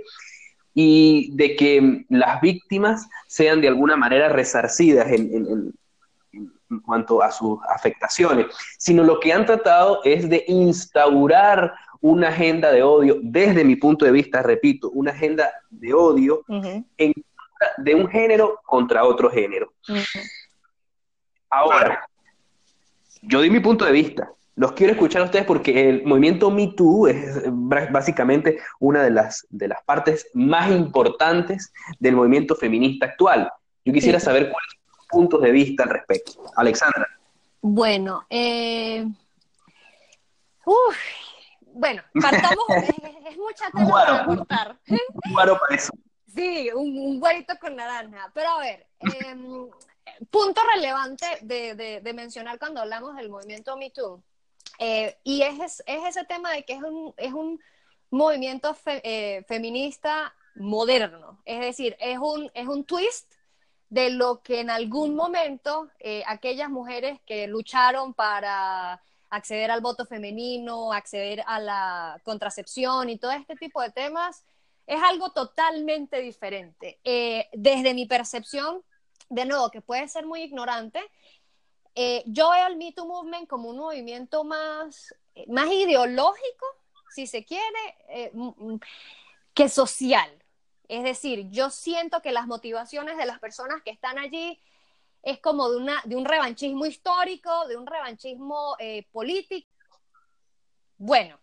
[0.73, 5.73] y de que las víctimas sean de alguna manera resarcidas en, en
[6.83, 8.47] cuanto a sus afectaciones,
[8.77, 14.05] sino lo que han tratado es de instaurar una agenda de odio, desde mi punto
[14.05, 17.13] de vista, repito, una agenda de odio en,
[17.77, 19.73] de un género contra otro género.
[21.49, 22.07] Ahora,
[23.21, 24.31] yo di mi punto de vista.
[24.55, 27.43] Los quiero escuchar a ustedes porque el movimiento Me Too es
[27.91, 33.51] básicamente una de las, de las partes más importantes del movimiento feminista actual.
[33.85, 34.76] Yo quisiera saber cuáles son sus
[35.09, 36.43] puntos de vista al respecto.
[36.55, 37.07] Alexandra.
[37.61, 39.05] Bueno, eh...
[41.73, 42.65] bueno, partamos,
[43.25, 44.77] es, mucha tela para cortar.
[44.87, 45.93] Un guaro para eso.
[46.33, 48.31] Sí, un, un guarito con naranja.
[48.33, 49.35] Pero a ver, eh,
[50.29, 54.23] punto relevante de, de, mencionar cuando hablamos del movimiento Me Too,
[54.79, 57.59] eh, y es, es, ese tema de que es un, es un
[58.09, 63.33] movimiento eh, feminista moderno, es decir, es un, es un twist
[63.89, 70.05] de lo que en algún momento eh, aquellas mujeres que lucharon para acceder al voto
[70.05, 74.45] femenino, acceder a la contracepción y todo este tipo de temas,
[74.85, 76.99] es algo totalmente diferente.
[77.51, 78.83] desde mi percepción,
[79.29, 81.01] de nuevo, que puede ser muy ignorante,
[81.99, 86.67] eh, yo veo el Me Too Movement como un movimiento más, eh, más ideológico,
[87.09, 87.63] si se quiere,
[88.09, 88.31] eh,
[89.55, 90.29] que social.
[90.87, 94.61] Es decir, yo siento que las motivaciones de las personas que están allí
[95.21, 98.77] es como de, una, de un revanchismo histórico, de un revanchismo
[99.11, 99.67] político.
[100.97, 101.39] Bueno,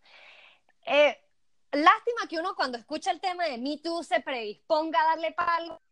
[1.72, 5.82] lástima que uno cuando escucha el tema de Me Too se predisponga a darle palo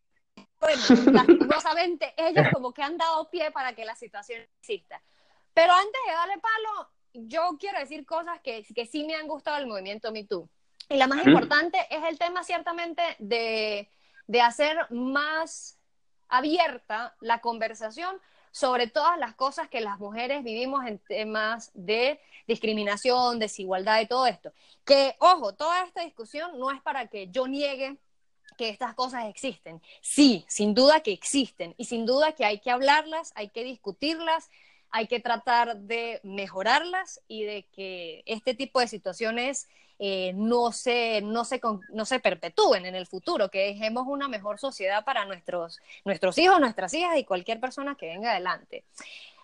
[0.62, 0.82] bueno,
[1.12, 5.02] lastimosamente ellos como que han dado pie para que la situación exista.
[5.52, 9.58] Pero antes de darle palo, yo quiero decir cosas que, que sí me han gustado
[9.58, 10.48] del movimiento MeToo.
[10.88, 13.88] Y la más importante es el tema ciertamente de,
[14.26, 15.78] de hacer más
[16.28, 18.20] abierta la conversación
[18.52, 24.26] sobre todas las cosas que las mujeres vivimos en temas de discriminación, desigualdad y todo
[24.26, 24.52] esto.
[24.84, 27.96] Que, ojo, toda esta discusión no es para que yo niegue
[28.58, 29.80] que estas cosas existen.
[30.02, 34.50] Sí, sin duda que existen y sin duda que hay que hablarlas, hay que discutirlas,
[34.90, 39.68] hay que tratar de mejorarlas y de que este tipo de situaciones
[40.04, 44.58] eh, no, se, no, se, no se perpetúen en el futuro, que dejemos una mejor
[44.58, 48.84] sociedad para nuestros, nuestros hijos, nuestras hijas y cualquier persona que venga adelante.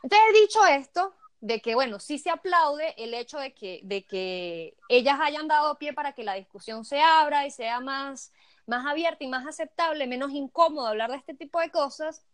[0.02, 4.74] Entonces, dicho esto, de que, bueno, sí se aplaude el hecho de que, de que
[4.88, 8.32] ellas hayan dado pie para que la discusión se abra y sea más,
[8.66, 12.24] más abierta y más aceptable, menos incómodo hablar de este tipo de cosas,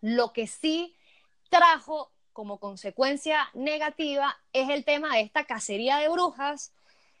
[0.00, 0.94] lo que sí
[1.50, 6.72] trajo como consecuencia negativa es el tema de esta cacería de brujas,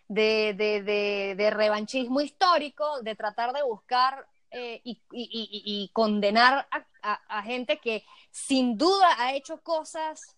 [0.08, 6.68] de, revanchismo histórico, de tratar de buscar eh, y, condenar
[7.02, 10.36] a, gente que sin duda ha hecho cosas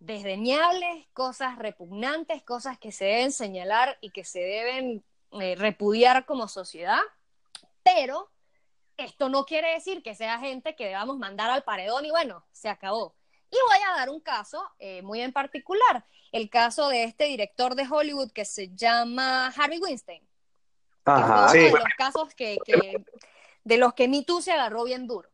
[0.00, 6.48] desdeñables, cosas repugnantes, cosas que se deben señalar y que se deben eh, repudiar como
[6.48, 7.00] sociedad
[7.96, 8.30] pero
[8.96, 12.68] esto no quiere decir que sea gente que debamos mandar al paredón y bueno, se
[12.68, 13.14] acabó.
[13.50, 17.74] Y voy a dar un caso eh, muy en particular, el caso de este director
[17.74, 20.26] de Hollywood que se llama Harvey Weinstein.
[21.04, 23.04] Ajá, que fue uno de los casos que, que,
[23.64, 25.30] de los que Me Too se agarró bien duro.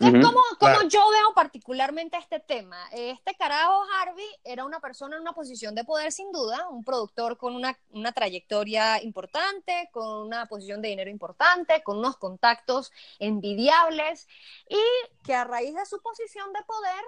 [0.00, 2.88] Entonces, ¿cómo, yo veo particularmente este tema?
[2.92, 7.36] Este carajo Harvey era una persona en una posición de poder sin duda, un productor
[7.36, 14.28] con una, una, trayectoria importante, con una posición de dinero importante, con unos contactos envidiables
[14.68, 14.80] y
[15.24, 17.04] que a raíz de su posición de poder,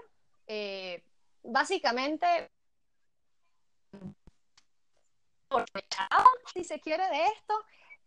[0.48, 1.04] eh,
[1.42, 2.50] básicamente
[6.54, 7.54] si se quiere de esto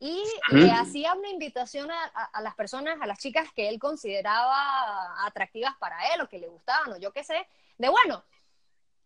[0.04, 5.78] y le hacía una invitación a, las personas, a las chicas que él consideraba atractivas
[5.80, 7.48] para él o que le gustaban o yo qué sé,
[7.78, 8.22] de bueno,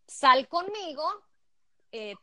[0.08, 1.22] sal conmigo,
[1.92, 2.16] eh,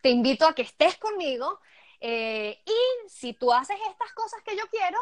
[0.00, 1.60] te invito a que estés conmigo
[2.00, 4.98] eh, y si tú haces estas cosas que yo quiero,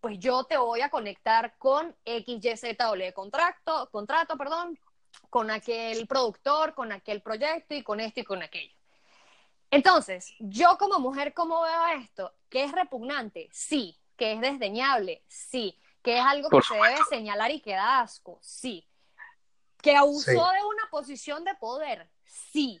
[0.00, 4.78] pues yo te voy a conectar con XYZ o le contrato, contrato, perdón,
[5.28, 8.77] con aquel productor, con aquel proyecto y con esto y con aquello.
[9.70, 12.32] Entonces, yo como mujer, ¿cómo veo esto?
[12.48, 13.48] ¿Que es repugnante?
[13.52, 13.98] Sí.
[14.16, 15.22] ¿Que es desdeñable?
[15.28, 15.78] Sí.
[16.02, 18.38] ¿Que es algo que se debe señalar y que da asco?
[18.40, 18.86] Sí.
[19.82, 22.08] ¿Que abusó de una posición de poder?
[22.24, 22.80] Sí.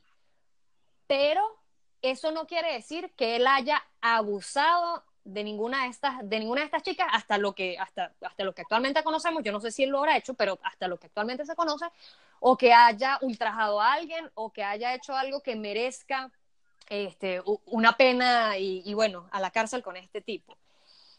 [1.06, 1.42] Pero
[2.02, 6.66] eso no quiere decir que él haya abusado de ninguna de estas, de ninguna de
[6.66, 9.84] estas chicas hasta lo que, hasta, hasta lo que actualmente conocemos, yo no sé si
[9.84, 11.84] él lo habrá hecho, pero hasta lo que actualmente se conoce,
[12.40, 16.30] o que haya ultrajado a alguien, o que haya hecho algo que merezca
[16.88, 20.56] este, una pena y, bueno, a la cárcel con este tipo.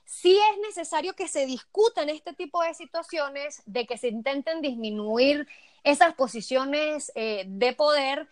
[0.06, 5.48] Sí es necesario que se discutan este tipo de situaciones, de que se intenten disminuir
[5.84, 8.28] esas posiciones eh, de poder.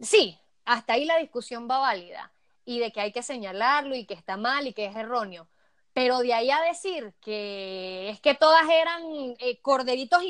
[0.00, 2.30] Sí, hasta ahí la discusión va válida
[2.64, 5.48] y de que hay que señalarlo y que está mal y que es erróneo.
[5.92, 9.02] Pero de ahí a decir que es que todas eran
[9.38, 10.22] eh, corderitos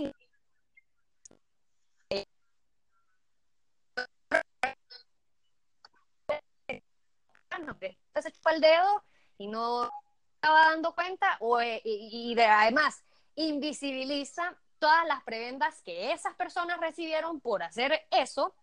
[8.22, 9.04] se chupa el dedo
[9.38, 9.90] y no
[10.34, 13.02] estaba dando cuenta o, eh, y, además
[13.36, 18.54] invisibiliza todas las prebendas que esas personas recibieron por hacer eso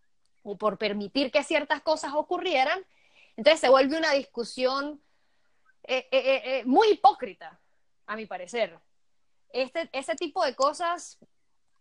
[0.43, 2.85] o por permitir que ciertas cosas ocurrieran
[3.35, 5.01] entonces se vuelve una discusión
[5.83, 7.59] eh, eh, eh, muy hipócrita,
[8.05, 8.77] a mi parecer.
[9.49, 11.17] Este, ese tipo de cosas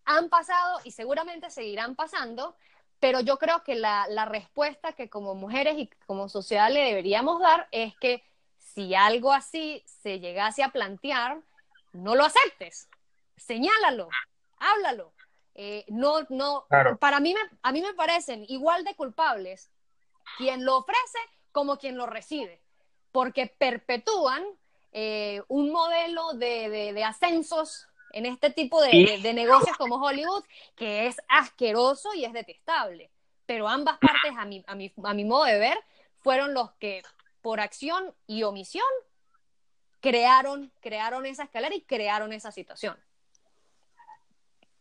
[0.05, 2.57] han pasado y seguramente seguirán pasando,
[3.01, 7.41] pero yo creo que la, la, respuesta que como mujeres y como sociedad le deberíamos
[7.41, 8.23] dar es que
[8.59, 11.41] si algo así se llegase a plantear,
[11.93, 12.89] no lo aceptes,
[13.37, 14.09] señálalo,
[14.59, 15.13] háblalo.
[15.89, 16.67] no, no,
[17.01, 19.71] para mí me, a mí me parecen igual de culpables
[20.39, 21.19] quien lo ofrece
[21.53, 22.63] como quien lo recibe,
[23.13, 24.45] porque perpetúan
[24.93, 30.45] eh, un modelo de, ascensos en este tipo de, negocios como Hollywood
[30.77, 33.11] que es asqueroso y es detestable.
[33.47, 35.79] Pero ambas partes, a mi, a, mi, a mi modo de ver,
[36.21, 37.03] fueron los que
[37.43, 38.87] por acción y omisión
[40.01, 42.97] crearon, crearon esa escalera y crearon esa situación.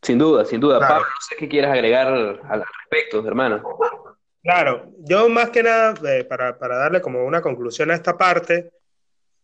[0.02, 0.80] Sin duda, sin duda.
[0.80, 3.62] Pablo, no sé qué quieres agregar al respecto, hermano.
[4.42, 8.72] Claro, yo más que nada, eh, para, darle como una conclusión a esta parte,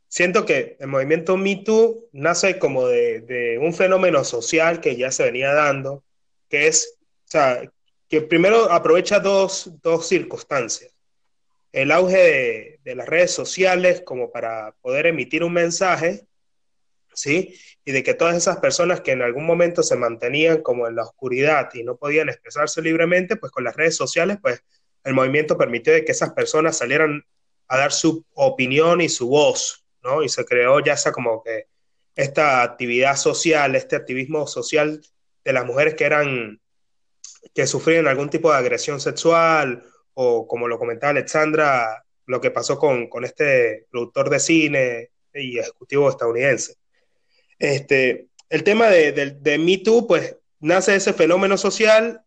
[0.08, 5.24] siento que el movimiento Me Too nace como de, un fenómeno social que ya se
[5.24, 6.04] venía dando,
[6.48, 7.62] que es, o sea,
[8.08, 9.70] que primero aprovecha dos,
[10.02, 10.92] circunstancias.
[11.72, 16.26] El auge de, de, las redes sociales como para poder emitir un mensaje,
[17.12, 17.54] ¿sí?
[17.84, 21.02] Y de que todas esas personas que en algún momento se mantenían como en la
[21.02, 24.62] oscuridad y no podían expresarse libremente, pues con las redes sociales, pues
[25.04, 27.24] el movimiento permitió que esas personas salieran
[27.68, 30.22] a dar su opinión y su voz, ¿no?
[30.22, 31.66] Y se creó ya esa como que
[32.14, 35.02] esta actividad social, este activismo social
[35.44, 36.60] de las mujeres que eran,
[37.54, 39.84] que sufrían algún tipo de agresión sexual,
[40.14, 46.08] o como lo comentaba Alexandra, lo que pasó con, este productor de cine y ejecutivo
[46.08, 46.76] estadounidense.
[47.58, 52.22] Este, el tema de, de, de Me Too, pues nace ese fenómeno social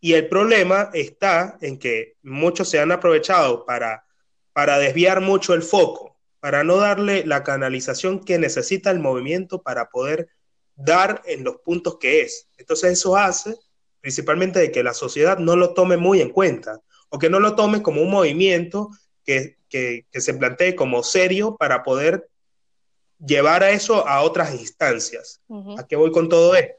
[0.00, 4.06] y el problema está en que muchos se han aprovechado para,
[4.52, 9.88] para desviar mucho el foco, para no darle la canalización que necesita el movimiento para
[9.90, 10.28] poder
[10.76, 12.48] dar en los puntos que es.
[12.56, 13.56] Entonces eso hace
[14.00, 17.54] principalmente de que la sociedad no lo tome muy en cuenta o que no lo
[17.54, 18.90] tome como un movimiento
[19.24, 19.56] que,
[20.12, 22.30] se plantee como serio para poder
[23.18, 25.42] llevar a eso a otras instancias.
[25.76, 26.77] ¿A qué voy con todo esto?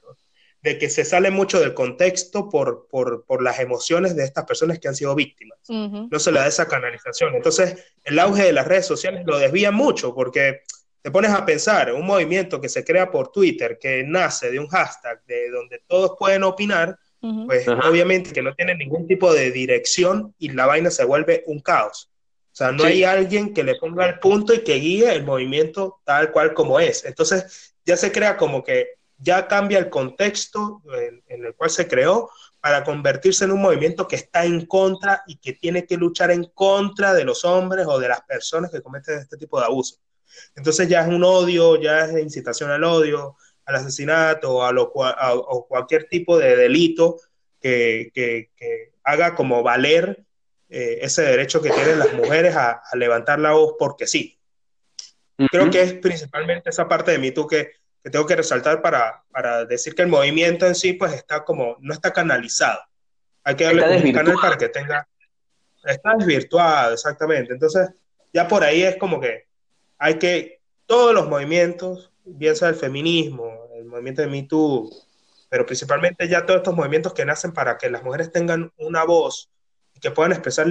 [0.61, 4.89] De que se sale mucho del contexto por, por, las emociones de estas personas que
[4.89, 5.57] han sido víctimas.
[5.69, 7.35] No se le da esa canalización.
[7.35, 10.61] Entonces, el auge de las redes sociales lo desvía mucho porque
[11.01, 14.67] te pones a pensar, un movimiento que se crea por Twitter, que nace de un
[14.67, 16.97] hashtag de donde todos pueden opinar,
[17.45, 21.59] pues obviamente que no tiene ningún tipo de dirección y la vaina se vuelve un
[21.59, 22.09] caos.
[22.51, 26.01] O sea, no hay alguien que le ponga el punto y que guíe el movimiento
[26.03, 27.05] tal cual como es.
[27.05, 30.81] Entonces, ya se crea como que ya cambia el contexto
[31.27, 32.29] en, el cual se creó
[32.61, 36.45] para convertirse en un movimiento que está en contra y que tiene que luchar en
[36.45, 39.97] contra de los hombres o de las personas que cometen este tipo de abuso.
[40.55, 44.91] Entonces ya es un odio, ya es incitación al odio, al asesinato o a, lo,
[44.93, 47.17] o cualquier tipo de delito
[47.61, 48.49] que, que,
[49.03, 50.23] haga como valer
[50.69, 54.37] eh, ese derecho que tienen las mujeres a, levantar la voz porque sí.
[55.51, 59.23] Creo que es principalmente esa parte de mí tú que que tengo que resaltar para,
[59.31, 62.79] para, decir que el movimiento en sí pues está como, no está canalizado.
[63.43, 65.07] Hay que darle un canal para que tenga,
[65.83, 67.53] está desvirtuado, exactamente.
[67.53, 67.89] Entonces,
[68.33, 69.47] ya por ahí es como que
[69.97, 74.89] hay que, todos los movimientos, bien sea el feminismo, el movimiento de Me Too,
[75.49, 79.49] pero principalmente ya todos estos movimientos que nacen para que las mujeres tengan una voz
[79.93, 80.69] y que puedan expresar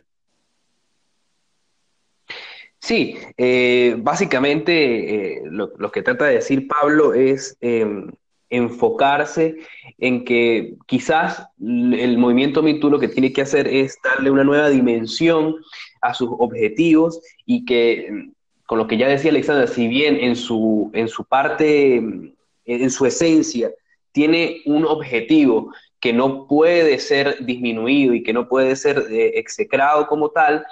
[2.89, 8.11] Sí, eh, básicamente eh, lo, que trata de decir Pablo es em,
[8.49, 9.57] enfocarse
[9.99, 14.70] en que quizás el movimiento MeToo lo que tiene que hacer es darle una nueva
[14.70, 15.57] dimensión
[16.01, 18.30] a sus objetivos y que
[18.64, 23.05] con lo que ya decía Alexandra, si bien en su, en su parte, en su
[23.05, 23.70] esencia,
[24.12, 30.07] tiene un objetivo que no puede ser disminuido y que no puede ser eh, execrado
[30.07, 30.64] como tal,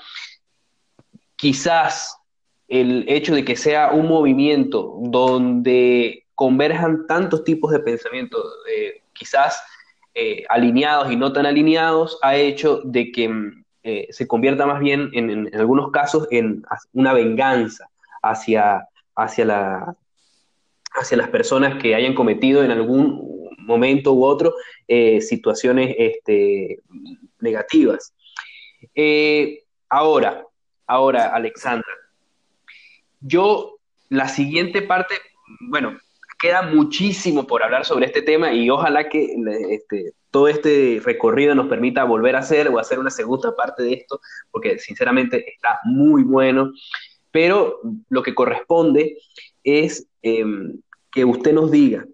[1.36, 2.18] quizás
[2.68, 9.62] el hecho de que sea un movimiento donde converjan tantos tipos de pensamientos, eh, quizás
[10.14, 13.64] eh, alineados y no tan alineados, ha hecho de que mm,
[14.10, 17.88] se convierta más bien en, algunos casos en una venganza
[18.20, 19.96] hacia, hacia, la,
[20.90, 24.54] hacia las personas que hayan cometido en algún momento u otro
[24.88, 26.80] eh, situaciones este,
[27.40, 28.14] negativas.
[28.94, 30.46] Eh, ahora,
[30.86, 31.90] ahora, Alexandra,
[33.20, 33.76] yo
[34.08, 35.14] la siguiente parte,
[35.68, 35.98] bueno,
[36.38, 39.34] queda muchísimo por hablar sobre este tema y ojalá que
[39.70, 43.94] este, todo este recorrido nos permita volver a hacer o hacer una segunda parte de
[43.94, 44.20] esto,
[44.50, 46.72] porque sinceramente está muy bueno,
[47.30, 49.18] pero lo que corresponde
[49.64, 50.80] es em,
[51.10, 52.06] que usted nos diga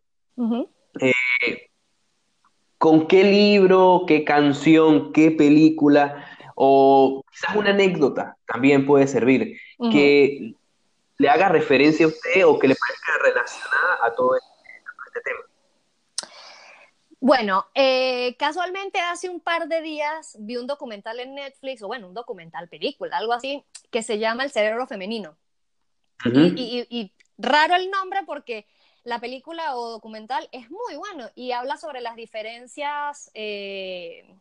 [2.79, 6.32] ¿Con qué libro, qué canción, qué película
[6.65, 9.59] o quizás una anécdota también puede servir
[9.91, 10.55] que
[11.19, 14.51] le haga referencia a usted o que le parezca relacionada a todo este,
[15.09, 15.41] este tema?
[17.19, 22.07] Bueno, eh, casualmente hace un par de días vi un documental en Netflix, o bueno,
[22.07, 25.37] un documental, película, algo así, que se llama El cerebro femenino.
[26.25, 28.69] y, raro el nombre porque
[29.03, 34.33] la película o documental es muy bueno y habla sobre las diferencias, eh,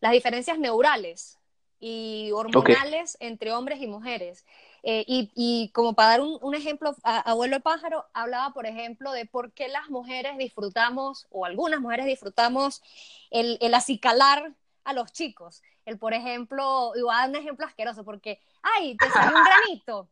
[0.00, 1.38] las diferencias neurales
[1.82, 4.46] y hormonales entre hombres y mujeres.
[4.84, 9.52] Eh, y, como para dar un, ejemplo, Abuelo el Pájaro hablaba, por ejemplo, de por
[9.52, 12.82] qué las mujeres disfrutamos, o algunas mujeres disfrutamos,
[13.30, 14.54] el, el acicalar
[14.84, 15.62] a los chicos.
[15.84, 19.44] El, por ejemplo, y voy a dar un ejemplo asqueroso, porque, ay, te salió un
[19.44, 20.08] granito,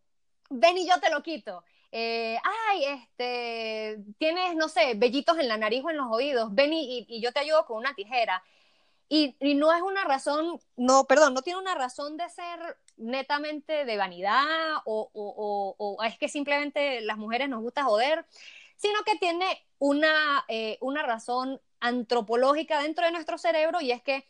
[0.50, 1.62] ven y yo te lo quito.
[1.92, 2.36] Eh,
[2.68, 7.20] ay, este, tienes, no sé, vellitos en la nariz o en los oídos, ven y,
[7.20, 8.42] yo te ayudo con una tijera.
[9.12, 13.96] Y, no es una razón, no, perdón, no tiene una razón de ser netamente de
[13.96, 18.24] vanidad o, es que simplemente las mujeres nos gusta joder,
[18.76, 24.28] sino que tiene una, eh, una razón antropológica dentro de nuestro cerebro y es que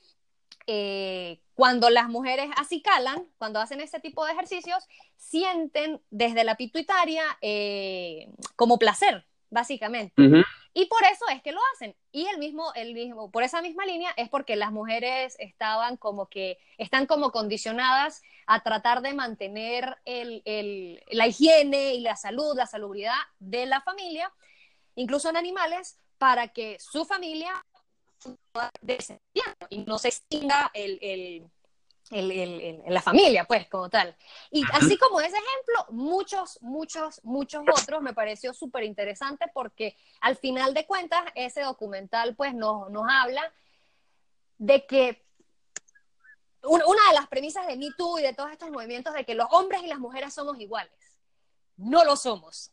[0.66, 4.82] eh, cuando las mujeres acicalan, cuando hacen ese tipo de ejercicios,
[5.18, 10.14] sienten desde la pituitaria eh, como placer, básicamente.
[10.72, 11.96] Y por eso es que lo hacen.
[12.12, 16.26] Y el mismo, el mismo, por esa misma línea es porque las mujeres estaban como
[16.26, 22.66] que, están como condicionadas a tratar de mantener el, la higiene y la salud, la
[22.66, 24.32] salubridad de la familia,
[24.94, 27.64] incluso en animales, para que su familia
[29.70, 31.50] y no se extinga el, el,
[32.10, 34.16] la familia, pues, como tal.
[34.50, 40.36] Y así como ese ejemplo, muchos, muchos, muchos otros me pareció súper interesante porque al
[40.36, 43.42] final de cuentas ese documental, pues, nos, nos habla
[44.58, 45.24] de que
[46.62, 49.46] una de las premisas de Me Too y de todos estos movimientos de que los
[49.50, 50.92] hombres y las mujeres somos iguales.
[51.76, 52.72] No lo somos.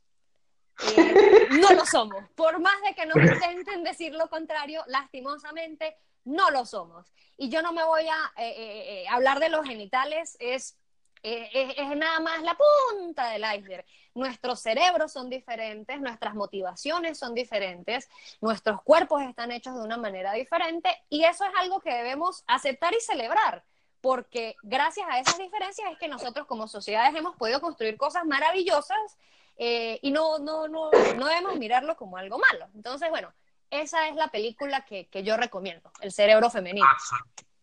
[0.97, 2.23] Eh, no lo somos.
[2.35, 5.97] Por más de que nos intenten decir lo contrario, lastimosamente
[6.27, 7.11] no lo somos.
[7.37, 10.77] Y yo no me voy a eh, eh, hablar de los genitales, es,
[11.23, 13.85] es, nada más la punta del iceberg.
[14.13, 18.09] Nuestros cerebros son diferentes, nuestras motivaciones son diferentes,
[18.41, 22.93] nuestros cuerpos están hechos de una manera diferente y eso es algo que debemos aceptar
[22.93, 23.63] y celebrar
[24.01, 29.17] porque gracias a esas diferencias es que nosotros como sociedades hemos podido construir cosas maravillosas
[29.57, 32.67] eh, y no, no, no, no debemos mirarlo como algo malo.
[32.75, 33.33] Entonces, bueno,
[33.69, 36.85] esa es la película que, que yo recomiendo, El cerebro femenino.
[36.87, 36.97] Ah,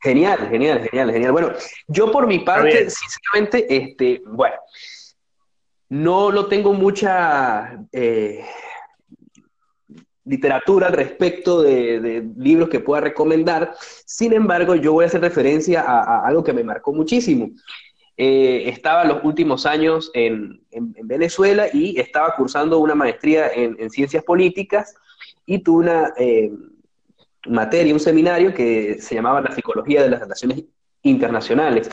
[0.01, 1.33] genial, genial, genial, genial.
[1.33, 1.53] Bueno,
[1.87, 4.57] yo por mi parte, sinceramente, este, bueno,
[5.89, 8.45] no lo tengo mucha eh,
[10.25, 13.75] literatura al respecto de, libros que pueda recomendar.
[14.07, 17.51] Sin embargo, yo voy a hacer referencia a algo que me marcó muchísimo.
[18.17, 20.61] Eh, estaba los últimos años en,
[21.05, 24.95] Venezuela y estaba cursando una maestría en, ciencias políticas
[25.47, 26.51] y tuve una eh,
[27.47, 30.65] materia, un seminario que se llamaba la psicología de las relaciones
[31.03, 31.91] internacionales.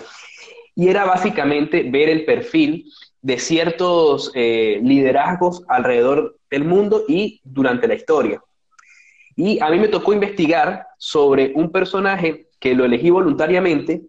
[0.75, 2.85] Y era básicamente ver el perfil
[3.21, 8.41] de ciertos eh, liderazgos alrededor del mundo y durante la historia.
[9.35, 14.03] Y a mí me tocó investigar sobre un personaje que lo elegí voluntariamente,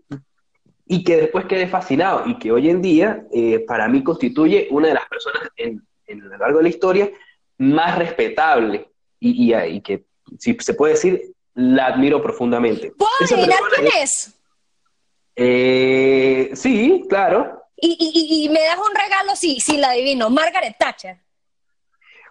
[0.92, 4.88] y que después quedé fascinado y que hoy en día eh, para mí constituye una
[4.88, 7.10] de las personas en, en, a lo largo de la historia
[7.56, 8.91] más respetable
[9.22, 10.04] y, y, que,
[10.38, 12.92] si se puede decir, la admiro profundamente.
[12.92, 14.34] ¿Puedo adivinar quién es?
[15.36, 17.62] Eh, sí, claro.
[17.76, 20.30] Y, me das un regalo si, si la adivino.
[20.30, 21.18] Margaret Thatcher.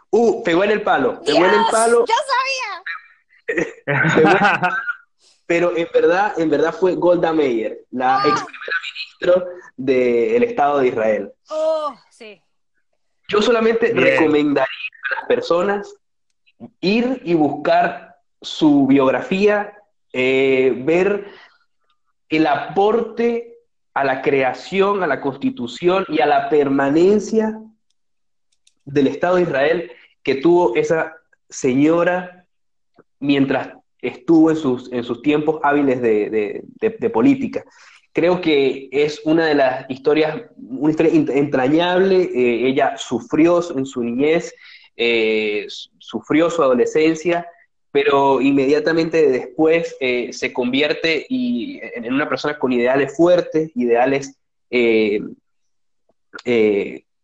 [0.09, 1.21] Uh, pegó en el palo.
[1.23, 2.05] Pegó en el palo.
[2.05, 2.15] ¡Ya
[3.47, 4.67] sabía!
[5.45, 8.27] pero en verdad, en verdad fue Golda Meir, la ah.
[8.27, 11.33] ex primera ministra del Estado de Israel.
[11.49, 12.41] Oh, sí.
[13.27, 15.95] Yo solamente recomendaría a las personas
[16.79, 19.73] ir y buscar su biografía,
[20.13, 21.27] eh, ver
[22.29, 23.57] el aporte
[23.93, 27.59] a la creación, a la constitución y a la permanencia
[28.85, 29.91] del Estado de Israel
[30.23, 31.15] que tuvo esa
[31.49, 32.45] señora
[33.19, 33.69] mientras
[34.01, 37.63] estuvo en sus, en sus tiempos hábiles de, política.
[38.13, 42.23] Creo que es una de las historias, una historia entrañable.
[42.23, 44.53] Eh, ella sufrió en su niñez,
[44.95, 45.65] eh,
[45.99, 47.47] sufrió su adolescencia,
[47.91, 54.37] pero inmediatamente después eh, se convierte en una persona con ideales fuertes, ideales,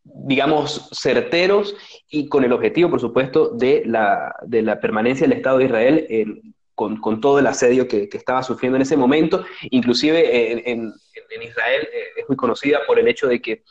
[0.04, 1.76] digamos, certeros
[2.10, 6.54] y con el objetivo, por supuesto, de la, de la permanencia del Estado de Israel
[6.78, 9.44] con, todo el asedio que, estaba sufriendo en ese momento.
[9.72, 10.94] Inclusive en,
[11.42, 13.64] Israel eh, es muy conocida por el hecho de que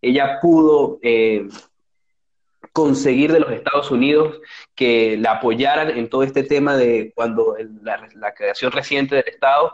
[0.00, 1.46] ella pudo eh,
[2.72, 4.40] conseguir de los Estados Unidos
[4.74, 9.72] que la apoyaran en todo este tema de cuando la, creación reciente del Estado,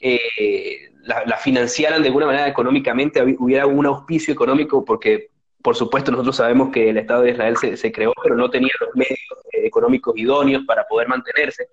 [0.00, 5.30] eh, la, financiaran de alguna manera económicamente, hubiera un auspicio económico porque
[5.62, 8.90] por supuesto, nosotros sabemos que el Estado de Israel se, creó, pero no tenía los
[8.94, 9.18] medios
[9.52, 11.68] eh, económicos idóneos para poder mantenerse.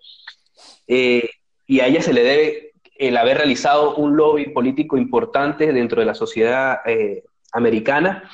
[0.87, 1.29] Eh,
[1.67, 6.05] y a ella se le debe el haber realizado un lobby político importante dentro de
[6.05, 8.29] la sociedad eh, americana.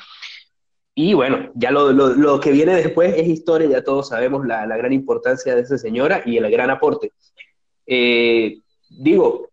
[0.94, 5.54] Y bueno, ya lo, que viene después es historia, ya todos sabemos la, gran importancia
[5.54, 7.12] de esa señora y el gran aporte.
[7.86, 9.48] digo,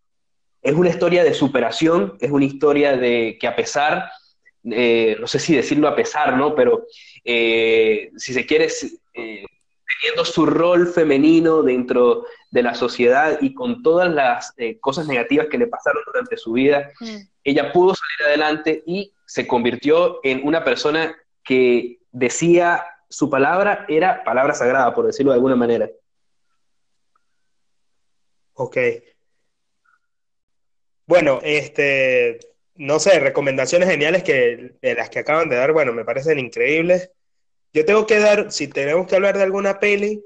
[0.62, 4.10] es una historia de superación, es una historia de que a pesar
[4.64, 6.54] eh, no sé si decirlo a pesar, ¿no?
[6.56, 6.86] Pero
[7.24, 9.46] eh, si se quiere, eh,
[10.02, 15.58] teniendo su rol femenino dentro de la sociedad y con todas las cosas negativas que
[15.58, 17.18] le pasaron durante su vida, mm.
[17.44, 21.16] ella pudo salir adelante y se convirtió en una persona
[21.50, 25.90] que decía su palabra era palabra sagrada, por decirlo de alguna manera.
[28.54, 28.78] Ok.
[31.08, 32.40] Bueno, este,
[32.76, 37.10] no sé, recomendaciones geniales que de las que acaban de dar, bueno, me parecen increíbles.
[37.74, 40.24] Yo tengo que dar, si tenemos que hablar de alguna peli,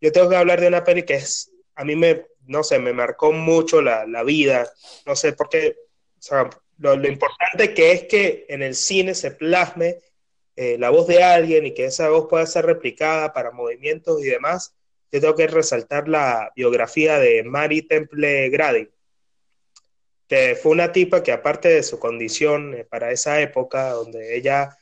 [0.00, 2.92] yo tengo que hablar de una peli que es, a mí me, no sé, me
[2.92, 4.68] marcó mucho la, vida,
[5.06, 5.76] no sé por qué,
[6.18, 9.98] o sea, lo, importante que es que en el cine se plasme
[10.60, 14.24] eh, la voz de alguien y que esa voz pueda ser replicada para movimientos y
[14.24, 14.74] demás,
[15.12, 18.88] yo tengo que resaltar la biografía de Mary Temple Grady
[20.28, 24.76] que fue una tipa que aparte de su condición eh, para esa época, donde ella,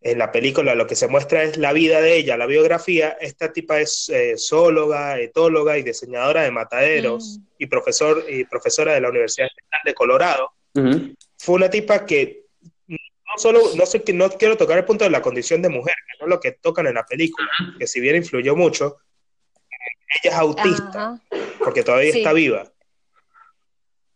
[0.00, 3.52] en la película lo que se muestra es la vida de ella, la biografía, esta
[3.52, 7.44] tipa es eh, zoóloga, etóloga y diseñadora de mataderos mm.
[7.58, 9.48] y, profesor, y profesora de la Universidad
[9.84, 10.52] de Colorado.
[11.36, 12.41] Fue una tipa que
[13.32, 15.94] no solo, no sé que no quiero tocar el punto de la condición de mujer,
[15.94, 18.98] que no es lo que tocan en la película, que si bien influyó mucho,
[20.22, 21.20] ella es autista,
[21.58, 22.70] porque todavía está viva.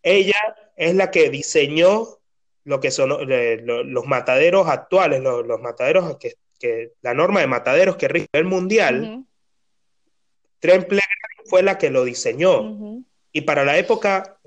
[0.03, 2.19] Ella es la que diseñó
[2.65, 8.09] lo que son eh, los mataderos actuales, los, mataderos que, la norma de mataderos que
[8.09, 9.03] rige el mundial.
[9.03, 9.27] Uh
[11.49, 13.05] fue la que lo diseñó.
[13.33, 14.39] Y para la época,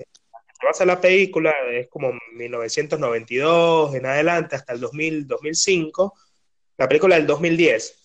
[0.59, 6.13] se basa la película, es como 1992 en adelante, hasta el 2000, 2005,
[6.77, 7.99] la película del 2010,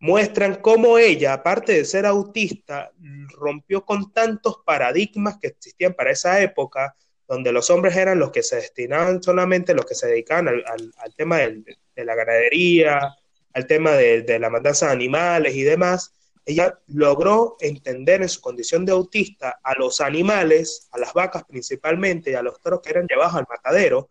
[0.00, 2.90] muestran cómo ella, aparte de ser autista,
[3.38, 6.96] rompió con tantos paradigmas que existían para esa época,
[7.28, 11.38] donde los hombres eran los que se destinaban solamente, los que se dedicaban al, tema
[11.38, 13.14] de la ganadería,
[13.54, 16.14] al tema de, la matanza de animales y demás,
[16.44, 22.32] ella logró entender en su condición de autista a los animales, a las vacas principalmente,
[22.32, 24.10] y a los toros que eran llevados al matadero,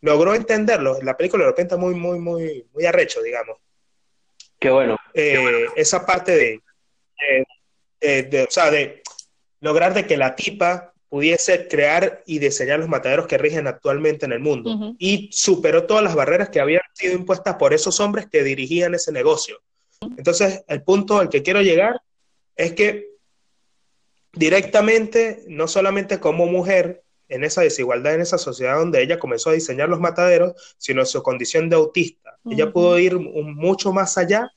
[0.00, 0.98] logró entenderlo.
[1.02, 3.58] La película lo pinta muy, muy, muy, muy arrecho, digamos.
[4.58, 4.96] Qué bueno.
[5.14, 6.62] Eh, esa parte de,
[8.00, 9.02] de, o sea, de
[9.60, 14.32] lograr de que la tipa pudiese crear y diseñar los mataderos que rigen actualmente en
[14.32, 14.94] el mundo.
[14.98, 19.12] Y superó todas las barreras que habían sido impuestas por esos hombres que dirigían ese
[19.12, 19.60] negocio.
[20.00, 22.00] Entonces, el punto al que quiero llegar
[22.56, 23.08] es que
[24.32, 29.54] directamente, no solamente como mujer, en esa desigualdad, en esa sociedad donde ella comenzó a
[29.54, 32.38] diseñar los mataderos, sino en su condición de autista.
[32.50, 34.50] Ella pudo ir mucho más allá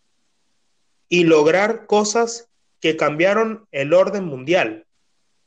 [1.10, 2.50] y lograr cosas
[2.80, 4.88] que cambiaron el orden mundial.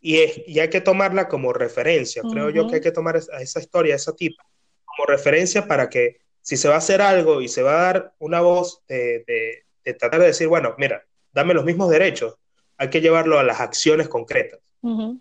[0.01, 2.23] Y, hay que tomarla como referencia.
[2.31, 4.45] Creo yo que hay que tomar esa, esa historia, esa tipa,
[4.85, 8.15] como referencia para que si se va a hacer algo y se va a dar
[8.19, 12.37] una voz de, tratar de decir, bueno, mira, dame los mismos derechos,
[12.79, 14.61] hay que llevarlo a las acciones concretas,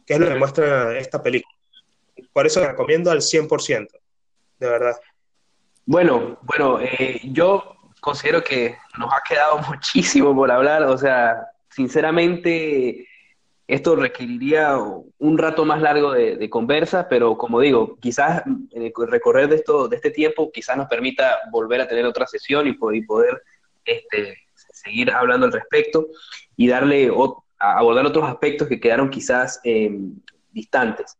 [0.06, 1.54] que es lo que muestra esta película.
[2.32, 3.88] Por eso recomiendo al 100%,
[4.60, 4.96] de verdad.
[5.86, 13.08] Bueno, bueno, eh, yo considero que nos ha quedado muchísimo por hablar, o sea, sinceramente
[13.68, 19.56] esto requeriría un rato más largo de, conversa, pero como digo, quizás el recorrer de,
[19.56, 23.42] esto, de este tiempo quizás nos permita volver a tener otra sesión y poder,
[23.86, 24.38] este,
[24.84, 26.08] seguir hablando al respecto
[26.56, 27.10] y darle
[27.60, 30.16] a abordar otros aspectos que quedaron quizás em,
[30.52, 31.18] distantes.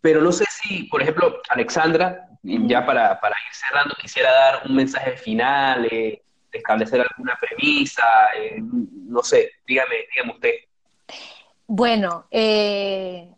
[0.00, 5.16] Pero no sé si, por ejemplo, Alexandra, ya para, ir cerrando, quisiera dar un mensaje
[5.16, 6.22] final, eh,
[6.52, 8.04] establecer alguna premisa,
[8.36, 10.54] eh, no sé, dígame, dígame usted.
[11.66, 13.28] Bueno, eh,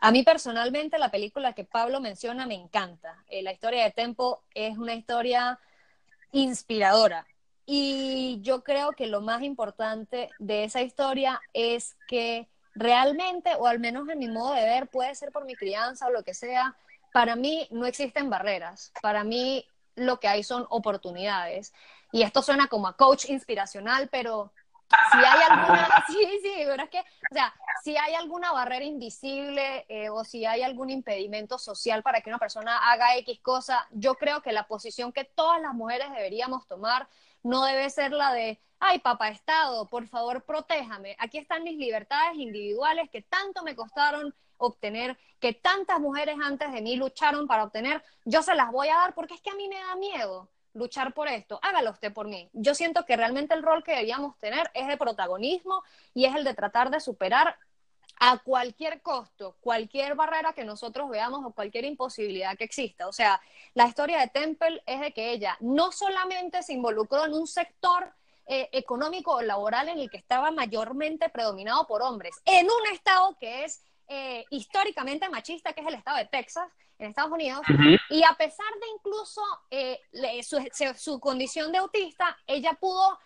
[0.00, 3.22] a mí personalmente la película que Pablo menciona me encanta.
[3.28, 5.58] Eh, la historia de Tempo es una historia
[6.32, 7.26] inspiradora.
[7.66, 13.80] Y yo creo que lo más importante de esa historia es que realmente, o al
[13.80, 16.76] menos en mi modo de ver, puede ser por mi crianza o lo que sea,
[17.12, 18.92] para mí no existen barreras.
[19.02, 19.66] Para mí
[19.96, 21.72] lo que hay son oportunidades.
[22.12, 24.52] Y esto suena como a coach inspiracional, pero
[25.12, 27.52] si hay alguna, sí, sí, pero es que, o sea,
[27.82, 32.38] si hay alguna barrera invisible eh, o si hay algún impedimento social para que una
[32.38, 37.08] persona haga X cosa, yo creo que la posición que todas las mujeres deberíamos tomar
[37.46, 41.16] no debe ser la de, ay, papá Estado, por favor, protéjame.
[41.18, 46.82] Aquí están mis libertades individuales que tanto me costaron obtener, que tantas mujeres antes de
[46.82, 49.68] mí lucharon para obtener, yo se las voy a dar porque es que a mí
[49.68, 52.50] me da miedo luchar por esto, hágalo usted por mí.
[52.52, 55.82] Yo siento que realmente el rol que deberíamos tener es de protagonismo
[56.14, 57.56] y es el de tratar de superar
[58.18, 63.08] a cualquier costo, cualquier barrera que nosotros veamos o cualquier imposibilidad que exista.
[63.08, 63.40] O sea,
[63.74, 68.12] la historia de Temple es de que ella no solamente se involucró en un sector
[68.46, 73.36] eh, económico o laboral en el que estaba mayormente predominado por hombres, en un estado
[73.38, 77.60] que es eh, históricamente machista, que es el estado de Texas, en Estados Unidos,
[78.08, 80.00] y a pesar de incluso eh,
[80.96, 83.18] su, condición de autista, ella pudo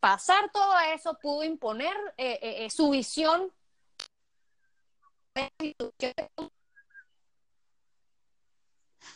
[0.00, 3.50] pasar todo eso, pudo imponer eh, su visión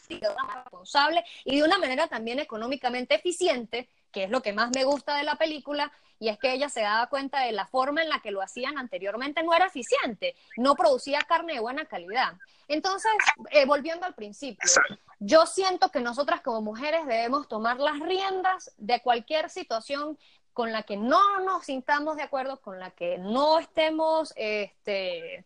[0.08, 5.16] responsable y de una manera también económicamente eficiente, que es lo que más me gusta
[5.16, 8.20] de la película, y es que ella se daba cuenta de la forma en la
[8.20, 12.34] que lo hacían anteriormente no era eficiente, no producía carne de buena calidad.
[12.68, 13.10] Entonces,
[13.50, 14.70] eh, volviendo al principio,
[15.18, 20.18] yo siento que nosotras como mujeres debemos tomar las riendas de cualquier situación
[20.52, 25.44] con la que no nos sintamos de acuerdo, con la que no estemos este,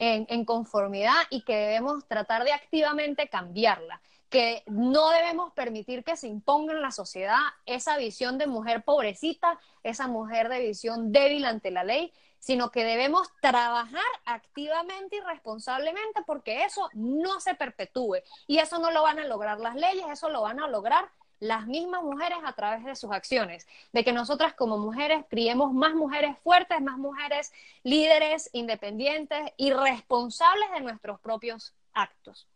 [0.00, 4.00] en conformidad y que debemos tratar de activamente cambiarla
[4.30, 9.58] que no debemos permitir que se imponga en la sociedad esa visión de mujer pobrecita,
[9.82, 16.22] esa mujer de visión débil ante la ley, sino que debemos trabajar activamente y responsablemente
[16.26, 18.18] porque eso no se perpetúe.
[18.46, 21.10] Y eso no lo van a lograr las leyes, eso lo van a lograr
[21.40, 25.94] las mismas mujeres a través de sus acciones, de que nosotras como mujeres criemos más
[25.94, 27.52] mujeres fuertes, más mujeres
[27.82, 32.46] líderes, independientes y responsables de nuestros propios actos.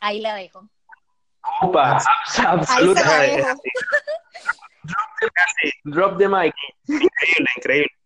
[0.00, 0.68] Ahí la dejo.
[1.62, 1.98] Opa,
[2.46, 3.46] absolutamente.
[5.84, 6.54] Drop the mic.
[6.86, 7.97] Increíble, increíble.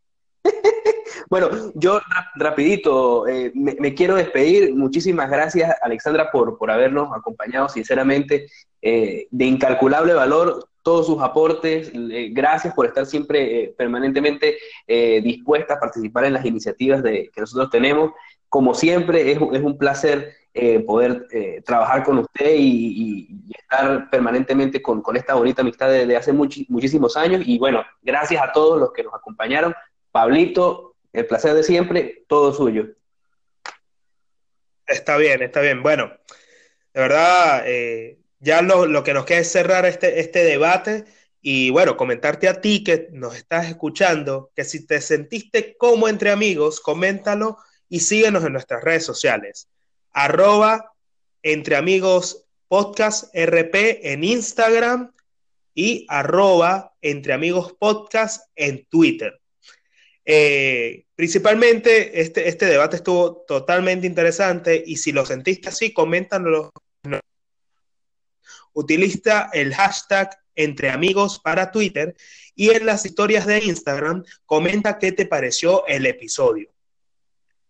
[1.30, 1.98] Bueno, yo
[2.34, 4.74] rapidito eh, me, quiero despedir.
[4.74, 8.48] Muchísimas gracias, Alexandra, por, por habernos acompañado, sinceramente,
[8.82, 11.90] eh, de incalculable valor todos sus aportes.
[11.94, 14.58] Eh, gracias por estar siempre permanentemente
[15.22, 18.10] dispuesta a participar en las iniciativas de, que nosotros tenemos.
[18.50, 23.26] Como siempre, es, es un placer eh, poder eh, trabajar con usted y,
[23.58, 27.42] estar permanentemente con, esta bonita amistad de, hace muchísimos años.
[27.46, 29.74] Y bueno, gracias a todos los que nos acompañaron.
[30.12, 32.86] Pablito, el placer de siempre, todo suyo.
[34.86, 35.82] Está bien, está bien.
[35.82, 36.12] Bueno,
[36.94, 41.04] de verdad, eh, ya lo, que nos queda es cerrar este, este debate
[41.40, 46.30] y bueno, comentarte a ti que nos estás escuchando, que si te sentiste como entre
[46.30, 47.58] amigos, coméntalo
[47.88, 49.68] y síguenos en nuestras redes sociales
[50.12, 50.92] arroba
[51.42, 55.12] entre amigos podcast RP en Instagram
[55.74, 59.41] y arroba entre amigos podcast en Twitter.
[60.24, 66.70] Eh, principalmente este, este debate estuvo totalmente interesante y si lo sentiste así, coméntanos.
[68.74, 72.14] Utiliza el hashtag entre amigos para Twitter
[72.54, 76.70] y en las historias de Instagram comenta qué te pareció el episodio.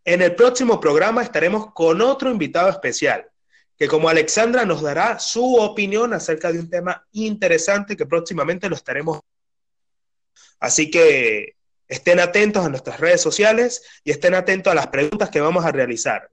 [0.04, 3.28] En el próximo programa estaremos con otro invitado especial
[3.76, 8.76] que como Alexandra nos dará su opinión acerca de un tema interesante que próximamente lo
[8.76, 9.20] estaremos.
[10.60, 11.56] Así que
[11.92, 15.72] estén atentos a nuestras redes sociales y estén atentos a las preguntas que vamos a
[15.72, 16.30] realizar.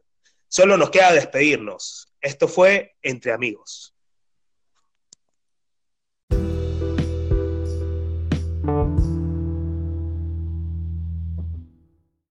[0.48, 2.14] Solo nos queda despedirnos.
[2.22, 3.94] Esto fue Entre Amigos.